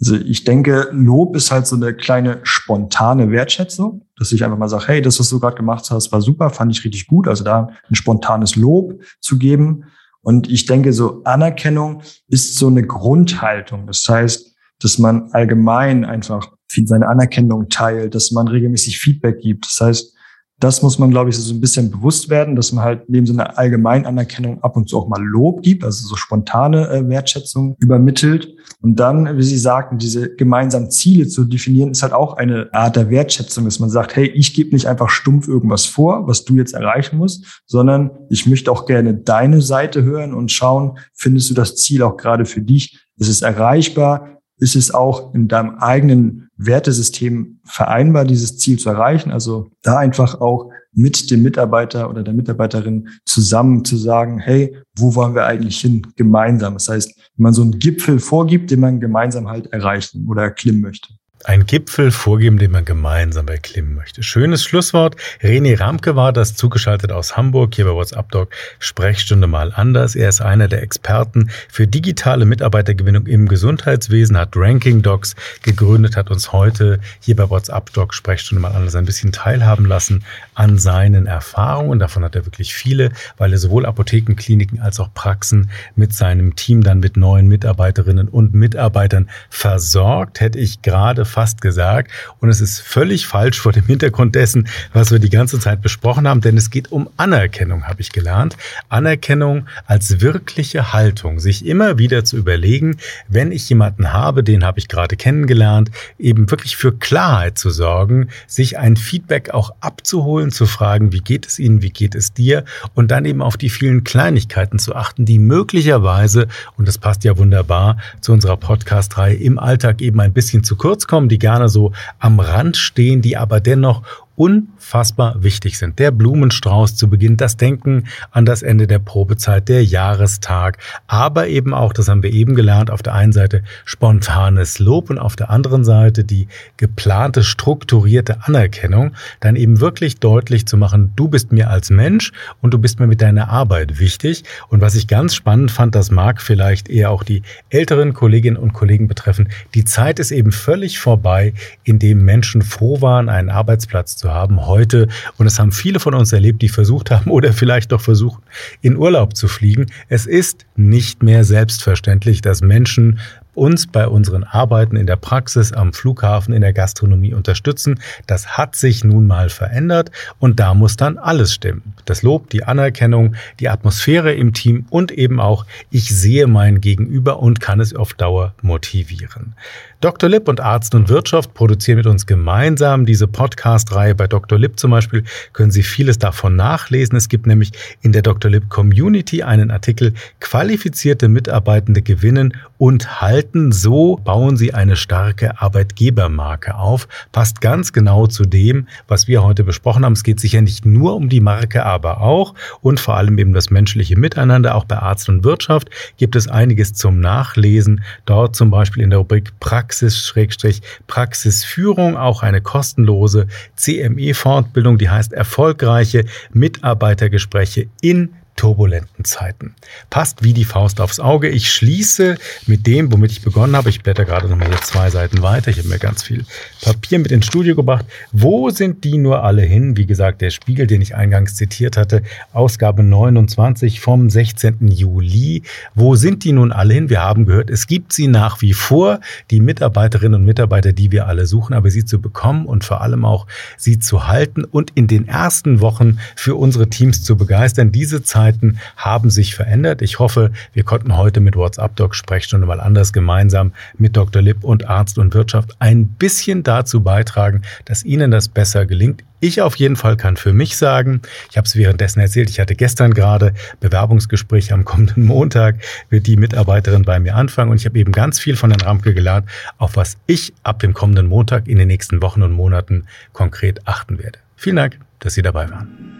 Also 0.00 0.16
ich 0.16 0.44
denke, 0.44 0.88
Lob 0.92 1.36
ist 1.36 1.50
halt 1.50 1.66
so 1.66 1.76
eine 1.76 1.92
kleine 1.92 2.40
spontane 2.42 3.30
Wertschätzung, 3.30 4.06
dass 4.16 4.32
ich 4.32 4.42
einfach 4.42 4.56
mal 4.56 4.68
sage, 4.68 4.88
hey, 4.88 5.02
das, 5.02 5.20
was 5.20 5.28
du 5.28 5.38
gerade 5.38 5.56
gemacht 5.56 5.90
hast, 5.90 6.10
war 6.10 6.22
super, 6.22 6.48
fand 6.48 6.72
ich 6.72 6.84
richtig 6.84 7.06
gut. 7.06 7.28
Also 7.28 7.44
da 7.44 7.68
ein 7.88 7.94
spontanes 7.94 8.56
Lob 8.56 9.02
zu 9.20 9.38
geben. 9.38 9.84
Und 10.22 10.50
ich 10.50 10.64
denke, 10.64 10.94
so 10.94 11.22
Anerkennung 11.24 12.02
ist 12.28 12.56
so 12.56 12.68
eine 12.68 12.82
Grundhaltung. 12.82 13.86
Das 13.86 14.06
heißt, 14.08 14.54
dass 14.80 14.98
man 14.98 15.32
allgemein 15.32 16.06
einfach 16.06 16.50
seine 16.66 17.08
Anerkennung 17.08 17.68
teilt, 17.68 18.14
dass 18.14 18.30
man 18.30 18.48
regelmäßig 18.48 18.98
Feedback 18.98 19.40
gibt. 19.40 19.66
Das 19.66 19.80
heißt, 19.80 20.14
das 20.60 20.82
muss 20.82 20.98
man, 20.98 21.10
glaube 21.10 21.30
ich, 21.30 21.36
so 21.36 21.54
ein 21.54 21.60
bisschen 21.60 21.90
bewusst 21.90 22.28
werden, 22.28 22.54
dass 22.54 22.70
man 22.72 22.84
halt 22.84 23.08
neben 23.08 23.26
so 23.26 23.32
einer 23.32 23.58
allgemeinen 23.58 24.04
Anerkennung 24.04 24.62
ab 24.62 24.76
und 24.76 24.88
zu 24.88 24.98
auch 24.98 25.08
mal 25.08 25.22
Lob 25.22 25.62
gibt, 25.62 25.82
also 25.84 26.06
so 26.06 26.16
spontane 26.16 26.88
äh, 26.90 27.08
Wertschätzung 27.08 27.76
übermittelt. 27.80 28.54
Und 28.82 28.96
dann, 28.96 29.38
wie 29.38 29.42
Sie 29.42 29.56
sagten, 29.56 29.96
diese 29.96 30.34
gemeinsamen 30.36 30.90
Ziele 30.90 31.26
zu 31.26 31.44
definieren, 31.44 31.90
ist 31.90 32.02
halt 32.02 32.12
auch 32.12 32.34
eine 32.34 32.68
Art 32.72 32.96
der 32.96 33.08
Wertschätzung, 33.08 33.64
dass 33.64 33.80
man 33.80 33.88
sagt, 33.88 34.14
hey, 34.16 34.26
ich 34.26 34.52
gebe 34.52 34.74
nicht 34.74 34.86
einfach 34.86 35.08
stumpf 35.08 35.48
irgendwas 35.48 35.86
vor, 35.86 36.28
was 36.28 36.44
du 36.44 36.56
jetzt 36.56 36.74
erreichen 36.74 37.16
musst, 37.16 37.62
sondern 37.66 38.10
ich 38.28 38.46
möchte 38.46 38.70
auch 38.70 38.84
gerne 38.84 39.14
deine 39.14 39.62
Seite 39.62 40.02
hören 40.02 40.34
und 40.34 40.52
schauen, 40.52 40.98
findest 41.14 41.48
du 41.50 41.54
das 41.54 41.76
Ziel 41.76 42.02
auch 42.02 42.18
gerade 42.18 42.44
für 42.44 42.60
dich? 42.60 43.00
Ist 43.16 43.28
es 43.28 43.40
erreichbar? 43.42 44.39
Ist 44.60 44.76
es 44.76 44.92
auch 44.92 45.34
in 45.34 45.48
deinem 45.48 45.76
eigenen 45.78 46.48
Wertesystem 46.56 47.60
vereinbar, 47.64 48.24
dieses 48.24 48.58
Ziel 48.58 48.78
zu 48.78 48.90
erreichen. 48.90 49.30
Also 49.30 49.70
da 49.82 49.98
einfach 49.98 50.40
auch 50.40 50.70
mit 50.92 51.30
dem 51.30 51.42
Mitarbeiter 51.42 52.10
oder 52.10 52.22
der 52.22 52.34
Mitarbeiterin 52.34 53.08
zusammen 53.24 53.84
zu 53.84 53.96
sagen, 53.96 54.38
hey, 54.38 54.76
wo 54.96 55.14
wollen 55.14 55.34
wir 55.34 55.46
eigentlich 55.46 55.80
hin 55.80 56.06
gemeinsam? 56.16 56.74
Das 56.74 56.88
heißt, 56.88 57.16
wenn 57.36 57.42
man 57.42 57.54
so 57.54 57.62
einen 57.62 57.78
Gipfel 57.78 58.18
vorgibt, 58.18 58.70
den 58.70 58.80
man 58.80 59.00
gemeinsam 59.00 59.48
halt 59.48 59.72
erreichen 59.72 60.26
oder 60.28 60.42
erklimmen 60.42 60.80
möchte. 60.80 61.14
Ein 61.44 61.64
Gipfel 61.64 62.10
vorgeben, 62.10 62.58
den 62.58 62.70
man 62.70 62.84
gemeinsam 62.84 63.48
erklimmen 63.48 63.94
möchte. 63.94 64.22
Schönes 64.22 64.62
Schlusswort. 64.62 65.16
René 65.40 65.80
Ramke 65.80 66.14
war 66.14 66.34
das, 66.34 66.54
zugeschaltet 66.54 67.12
aus 67.12 67.34
Hamburg, 67.34 67.74
hier 67.74 67.86
bei 67.86 67.92
WhatsApp 67.92 68.30
Doc, 68.30 68.50
Sprechstunde 68.78 69.46
mal 69.46 69.72
anders. 69.74 70.14
Er 70.16 70.28
ist 70.28 70.42
einer 70.42 70.68
der 70.68 70.82
Experten 70.82 71.50
für 71.70 71.86
digitale 71.86 72.44
Mitarbeitergewinnung 72.44 73.26
im 73.26 73.48
Gesundheitswesen, 73.48 74.36
hat 74.36 74.50
Ranking 74.54 75.00
Docs 75.00 75.34
gegründet, 75.62 76.14
hat 76.14 76.30
uns 76.30 76.52
heute 76.52 77.00
hier 77.20 77.36
bei 77.36 77.48
WhatsApp 77.48 77.90
Doc, 77.94 78.12
Sprechstunde 78.12 78.60
mal 78.60 78.72
anders 78.72 78.94
ein 78.94 79.06
bisschen 79.06 79.32
teilhaben 79.32 79.86
lassen 79.86 80.24
an 80.54 80.78
seinen 80.78 81.24
Erfahrungen. 81.24 81.98
Davon 81.98 82.22
hat 82.22 82.36
er 82.36 82.44
wirklich 82.44 82.74
viele, 82.74 83.12
weil 83.38 83.52
er 83.52 83.58
sowohl 83.58 83.86
Apotheken, 83.86 84.34
Kliniken 84.36 84.78
als 84.80 85.00
auch 85.00 85.14
Praxen 85.14 85.70
mit 85.96 86.12
seinem 86.12 86.54
Team 86.54 86.82
dann 86.82 87.00
mit 87.00 87.16
neuen 87.16 87.48
Mitarbeiterinnen 87.48 88.28
und 88.28 88.52
Mitarbeitern 88.52 89.30
versorgt. 89.48 90.40
Hätte 90.40 90.58
ich 90.58 90.82
gerade 90.82 91.24
fast 91.30 91.60
gesagt. 91.60 92.10
Und 92.40 92.48
es 92.48 92.60
ist 92.60 92.80
völlig 92.80 93.26
falsch 93.26 93.60
vor 93.60 93.72
dem 93.72 93.84
Hintergrund 93.84 94.34
dessen, 94.34 94.68
was 94.92 95.10
wir 95.10 95.18
die 95.18 95.30
ganze 95.30 95.58
Zeit 95.58 95.80
besprochen 95.82 96.28
haben, 96.28 96.40
denn 96.40 96.56
es 96.56 96.70
geht 96.70 96.92
um 96.92 97.08
Anerkennung, 97.16 97.84
habe 97.84 98.00
ich 98.00 98.12
gelernt. 98.12 98.56
Anerkennung 98.88 99.66
als 99.86 100.20
wirkliche 100.20 100.92
Haltung, 100.92 101.40
sich 101.40 101.64
immer 101.64 101.98
wieder 101.98 102.24
zu 102.24 102.36
überlegen, 102.36 102.96
wenn 103.28 103.52
ich 103.52 103.68
jemanden 103.68 104.12
habe, 104.12 104.42
den 104.42 104.64
habe 104.64 104.78
ich 104.78 104.88
gerade 104.88 105.16
kennengelernt, 105.16 105.90
eben 106.18 106.50
wirklich 106.50 106.76
für 106.76 106.92
Klarheit 106.92 107.58
zu 107.58 107.70
sorgen, 107.70 108.28
sich 108.46 108.78
ein 108.78 108.96
Feedback 108.96 109.50
auch 109.50 109.74
abzuholen, 109.80 110.50
zu 110.50 110.66
fragen, 110.66 111.12
wie 111.12 111.20
geht 111.20 111.46
es 111.46 111.58
Ihnen, 111.58 111.82
wie 111.82 111.90
geht 111.90 112.14
es 112.14 112.32
dir 112.32 112.64
und 112.94 113.10
dann 113.10 113.24
eben 113.24 113.42
auf 113.42 113.56
die 113.56 113.70
vielen 113.70 114.04
Kleinigkeiten 114.04 114.78
zu 114.78 114.94
achten, 114.94 115.24
die 115.24 115.38
möglicherweise, 115.38 116.48
und 116.76 116.88
das 116.88 116.98
passt 116.98 117.24
ja 117.24 117.36
wunderbar 117.36 117.98
zu 118.20 118.32
unserer 118.32 118.56
Podcast-Reihe, 118.56 119.34
im 119.34 119.58
Alltag 119.58 120.00
eben 120.00 120.20
ein 120.20 120.32
bisschen 120.32 120.64
zu 120.64 120.76
kurz 120.76 121.06
kommen, 121.06 121.19
die 121.28 121.38
gerne 121.38 121.68
so 121.68 121.92
am 122.18 122.40
Rand 122.40 122.76
stehen, 122.76 123.22
die 123.22 123.36
aber 123.36 123.60
dennoch 123.60 124.02
unfassbar 124.40 125.42
wichtig 125.42 125.76
sind. 125.76 125.98
Der 125.98 126.10
Blumenstrauß 126.10 126.96
zu 126.96 127.10
Beginn, 127.10 127.36
das 127.36 127.58
Denken 127.58 128.04
an 128.30 128.46
das 128.46 128.62
Ende 128.62 128.86
der 128.86 128.98
Probezeit, 128.98 129.68
der 129.68 129.84
Jahrestag, 129.84 130.78
aber 131.06 131.48
eben 131.48 131.74
auch, 131.74 131.92
das 131.92 132.08
haben 132.08 132.22
wir 132.22 132.32
eben 132.32 132.54
gelernt, 132.54 132.90
auf 132.90 133.02
der 133.02 133.12
einen 133.12 133.32
Seite 133.32 133.62
spontanes 133.84 134.78
Lob 134.78 135.10
und 135.10 135.18
auf 135.18 135.36
der 135.36 135.50
anderen 135.50 135.84
Seite 135.84 136.24
die 136.24 136.48
geplante, 136.78 137.42
strukturierte 137.42 138.46
Anerkennung, 138.46 139.12
dann 139.40 139.56
eben 139.56 139.78
wirklich 139.78 140.20
deutlich 140.20 140.66
zu 140.66 140.78
machen, 140.78 141.12
du 141.16 141.28
bist 141.28 141.52
mir 141.52 141.68
als 141.68 141.90
Mensch 141.90 142.32
und 142.62 142.72
du 142.72 142.78
bist 142.78 142.98
mir 142.98 143.08
mit 143.08 143.20
deiner 143.20 143.50
Arbeit 143.50 143.98
wichtig. 144.00 144.44
Und 144.68 144.80
was 144.80 144.94
ich 144.94 145.06
ganz 145.06 145.34
spannend 145.34 145.70
fand, 145.70 145.94
das 145.94 146.10
mag 146.10 146.40
vielleicht 146.40 146.88
eher 146.88 147.10
auch 147.10 147.24
die 147.24 147.42
älteren 147.68 148.14
Kolleginnen 148.14 148.56
und 148.56 148.72
Kollegen 148.72 149.06
betreffen, 149.06 149.50
die 149.74 149.84
Zeit 149.84 150.18
ist 150.18 150.30
eben 150.30 150.50
völlig 150.50 150.98
vorbei, 150.98 151.52
in 151.84 151.98
dem 151.98 152.24
Menschen 152.24 152.62
froh 152.62 153.02
waren, 153.02 153.28
einen 153.28 153.50
Arbeitsplatz 153.50 154.16
zu 154.16 154.29
haben 154.32 154.66
heute. 154.66 155.08
Und 155.36 155.46
es 155.46 155.58
haben 155.58 155.72
viele 155.72 156.00
von 156.00 156.14
uns 156.14 156.32
erlebt, 156.32 156.62
die 156.62 156.68
versucht 156.68 157.10
haben 157.10 157.30
oder 157.30 157.52
vielleicht 157.52 157.92
doch 157.92 158.00
versuchen, 158.00 158.42
in 158.80 158.96
Urlaub 158.96 159.36
zu 159.36 159.48
fliegen. 159.48 159.86
Es 160.08 160.26
ist 160.26 160.66
nicht 160.76 161.22
mehr 161.22 161.44
selbstverständlich, 161.44 162.40
dass 162.40 162.60
Menschen 162.60 163.18
uns 163.54 163.86
bei 163.86 164.06
unseren 164.06 164.44
Arbeiten 164.44 164.96
in 164.96 165.06
der 165.06 165.16
Praxis, 165.16 165.72
am 165.72 165.92
Flughafen, 165.92 166.54
in 166.54 166.60
der 166.60 166.72
Gastronomie 166.72 167.34
unterstützen. 167.34 168.00
Das 168.26 168.56
hat 168.56 168.76
sich 168.76 169.04
nun 169.04 169.26
mal 169.26 169.50
verändert 169.50 170.10
und 170.38 170.60
da 170.60 170.74
muss 170.74 170.96
dann 170.96 171.18
alles 171.18 171.54
stimmen. 171.54 171.94
Das 172.04 172.22
Lob, 172.22 172.50
die 172.50 172.64
Anerkennung, 172.64 173.34
die 173.58 173.68
Atmosphäre 173.68 174.32
im 174.32 174.52
Team 174.54 174.86
und 174.90 175.12
eben 175.12 175.40
auch, 175.40 175.66
ich 175.90 176.08
sehe 176.08 176.46
mein 176.46 176.80
Gegenüber 176.80 177.40
und 177.40 177.60
kann 177.60 177.80
es 177.80 177.94
auf 177.94 178.14
Dauer 178.14 178.54
motivieren. 178.62 179.54
Dr. 180.00 180.30
Lipp 180.30 180.48
und 180.48 180.60
Arzt 180.60 180.94
und 180.94 181.10
Wirtschaft 181.10 181.52
produzieren 181.52 181.98
mit 181.98 182.06
uns 182.06 182.24
gemeinsam 182.24 183.04
diese 183.04 183.28
Podcast-Reihe. 183.28 184.14
Bei 184.14 184.26
Dr. 184.26 184.58
Lipp 184.58 184.80
zum 184.80 184.92
Beispiel 184.92 185.24
können 185.52 185.70
Sie 185.70 185.82
vieles 185.82 186.18
davon 186.18 186.56
nachlesen. 186.56 187.16
Es 187.16 187.28
gibt 187.28 187.46
nämlich 187.46 187.72
in 188.00 188.12
der 188.12 188.22
Dr. 188.22 188.50
Lipp 188.50 188.70
Community 188.70 189.42
einen 189.42 189.70
Artikel 189.70 190.14
Qualifizierte 190.40 191.28
Mitarbeitende 191.28 192.00
gewinnen 192.00 192.54
und 192.78 193.20
halten. 193.20 193.72
So 193.72 194.16
bauen 194.24 194.56
Sie 194.56 194.72
eine 194.72 194.96
starke 194.96 195.60
Arbeitgebermarke 195.60 196.76
auf. 196.76 197.06
Passt 197.30 197.60
ganz 197.60 197.92
genau 197.92 198.26
zu 198.26 198.44
dem, 198.44 198.88
was 199.06 199.28
wir 199.28 199.42
heute 199.42 199.64
besprochen 199.64 200.06
haben. 200.06 200.14
Es 200.14 200.22
geht 200.22 200.40
sicher 200.40 200.62
nicht 200.62 200.86
nur 200.86 201.14
um 201.14 201.28
die 201.28 201.40
Marke, 201.40 201.84
aber 201.84 202.22
auch 202.22 202.54
und 202.80 203.00
vor 203.00 203.18
allem 203.18 203.36
eben 203.36 203.52
das 203.52 203.68
menschliche 203.68 204.18
Miteinander. 204.18 204.76
Auch 204.76 204.84
bei 204.84 204.96
Arzt 204.96 205.28
und 205.28 205.44
Wirtschaft 205.44 205.90
gibt 206.16 206.36
es 206.36 206.48
einiges 206.48 206.94
zum 206.94 207.20
Nachlesen. 207.20 208.02
Dort 208.24 208.56
zum 208.56 208.70
Beispiel 208.70 209.02
in 209.02 209.10
der 209.10 209.18
Rubrik 209.18 209.52
Praxis 209.60 209.89
Praxis-Praxisführung, 209.90 212.16
auch 212.16 212.42
eine 212.42 212.60
kostenlose 212.60 213.46
CME-Fortbildung, 213.76 214.98
die 214.98 215.10
heißt 215.10 215.32
erfolgreiche 215.32 216.24
Mitarbeitergespräche 216.52 217.88
in 218.00 218.34
turbulenten 218.56 219.24
Zeiten. 219.24 219.74
Passt 220.10 220.42
wie 220.42 220.52
die 220.52 220.66
Faust 220.66 221.00
aufs 221.00 221.18
Auge. 221.18 221.48
Ich 221.48 221.72
schließe 221.72 222.36
mit 222.66 222.86
dem, 222.86 223.10
womit 223.10 223.32
ich 223.32 223.40
begonnen 223.40 223.74
habe. 223.74 223.88
Ich 223.88 224.02
blätter 224.02 224.26
gerade 224.26 224.48
nochmal 224.48 224.68
hier 224.68 224.80
zwei 224.82 225.08
Seiten 225.08 225.40
weiter. 225.42 225.70
Ich 225.70 225.78
habe 225.78 225.88
mir 225.88 225.98
ganz 225.98 226.22
viel 226.22 226.44
Papier 226.82 227.18
mit 227.20 227.32
ins 227.32 227.46
Studio 227.46 227.74
gebracht. 227.74 228.04
Wo 228.32 228.68
sind 228.68 229.04
die 229.04 229.16
nur 229.16 229.44
alle 229.44 229.62
hin? 229.62 229.96
Wie 229.96 230.04
gesagt, 230.04 230.42
der 230.42 230.50
Spiegel, 230.50 230.86
den 230.86 231.00
ich 231.00 231.14
eingangs 231.14 231.54
zitiert 231.54 231.96
hatte, 231.96 232.22
Ausgabe 232.52 233.02
29 233.02 234.00
vom 234.00 234.28
16. 234.28 234.88
Juli. 234.88 235.62
Wo 235.94 236.16
sind 236.16 236.44
die 236.44 236.52
nun 236.52 236.70
alle 236.70 236.92
hin? 236.92 237.08
Wir 237.08 237.22
haben 237.22 237.46
gehört, 237.46 237.70
es 237.70 237.86
gibt 237.86 238.12
sie 238.12 238.26
nach 238.26 238.60
wie 238.60 238.74
vor, 238.74 239.20
die 239.50 239.60
Mitarbeiterinnen 239.60 240.40
und 240.40 240.44
Mitarbeiter, 240.44 240.92
die 240.92 241.12
wir 241.12 241.26
alle 241.28 241.46
suchen, 241.46 241.72
aber 241.72 241.90
sie 241.90 242.04
zu 242.04 242.20
bekommen 242.20 242.66
und 242.66 242.84
vor 242.84 243.00
allem 243.00 243.24
auch 243.24 243.46
sie 243.78 243.98
zu 243.98 244.26
halten 244.26 244.64
und 244.64 244.90
in 244.94 245.06
den 245.06 245.28
ersten 245.28 245.80
Wochen 245.80 246.18
für 246.36 246.56
unsere 246.56 246.90
Teams 246.90 247.22
zu 247.22 247.36
begeistern. 247.36 247.90
Diese 247.90 248.22
Zeit 248.22 248.39
Zeiten 248.40 248.78
haben 248.96 249.28
sich 249.28 249.54
verändert. 249.54 250.00
Ich 250.00 250.18
hoffe, 250.18 250.50
wir 250.72 250.82
konnten 250.82 251.18
heute 251.18 251.40
mit 251.40 251.56
WhatsApp 251.56 251.94
Doc 251.96 252.14
Sprechstunde 252.14 252.66
mal 252.66 252.80
anders 252.80 253.12
gemeinsam 253.12 253.72
mit 253.98 254.16
Dr. 254.16 254.40
Lipp 254.40 254.64
und 254.64 254.88
Arzt 254.88 255.18
und 255.18 255.34
Wirtschaft 255.34 255.76
ein 255.78 256.06
bisschen 256.06 256.62
dazu 256.62 257.02
beitragen, 257.02 257.60
dass 257.84 258.02
Ihnen 258.02 258.30
das 258.30 258.48
besser 258.48 258.86
gelingt. 258.86 259.24
Ich 259.40 259.60
auf 259.60 259.76
jeden 259.76 259.96
Fall 259.96 260.16
kann 260.16 260.38
für 260.38 260.54
mich 260.54 260.78
sagen, 260.78 261.20
ich 261.50 261.58
habe 261.58 261.66
es 261.66 261.76
währenddessen 261.76 262.20
erzählt, 262.20 262.48
ich 262.48 262.60
hatte 262.60 262.74
gestern 262.74 263.12
gerade 263.12 263.52
Bewerbungsgespräch 263.80 264.72
am 264.72 264.86
kommenden 264.86 265.24
Montag, 265.26 265.76
wird 266.08 266.26
die 266.26 266.36
Mitarbeiterin 266.36 267.02
bei 267.02 267.20
mir 267.20 267.34
anfangen 267.34 267.70
und 267.70 267.76
ich 267.76 267.84
habe 267.84 267.98
eben 267.98 268.12
ganz 268.12 268.38
viel 268.38 268.56
von 268.56 268.70
Herrn 268.70 268.80
Ramke 268.80 269.12
gelernt, 269.12 269.46
auf 269.76 269.96
was 269.96 270.16
ich 270.26 270.54
ab 270.62 270.78
dem 270.78 270.94
kommenden 270.94 271.26
Montag 271.26 271.68
in 271.68 271.76
den 271.76 271.88
nächsten 271.88 272.22
Wochen 272.22 272.42
und 272.42 272.52
Monaten 272.52 273.04
konkret 273.34 273.86
achten 273.86 274.18
werde. 274.18 274.38
Vielen 274.56 274.76
Dank, 274.76 274.98
dass 275.18 275.34
Sie 275.34 275.42
dabei 275.42 275.70
waren. 275.70 276.19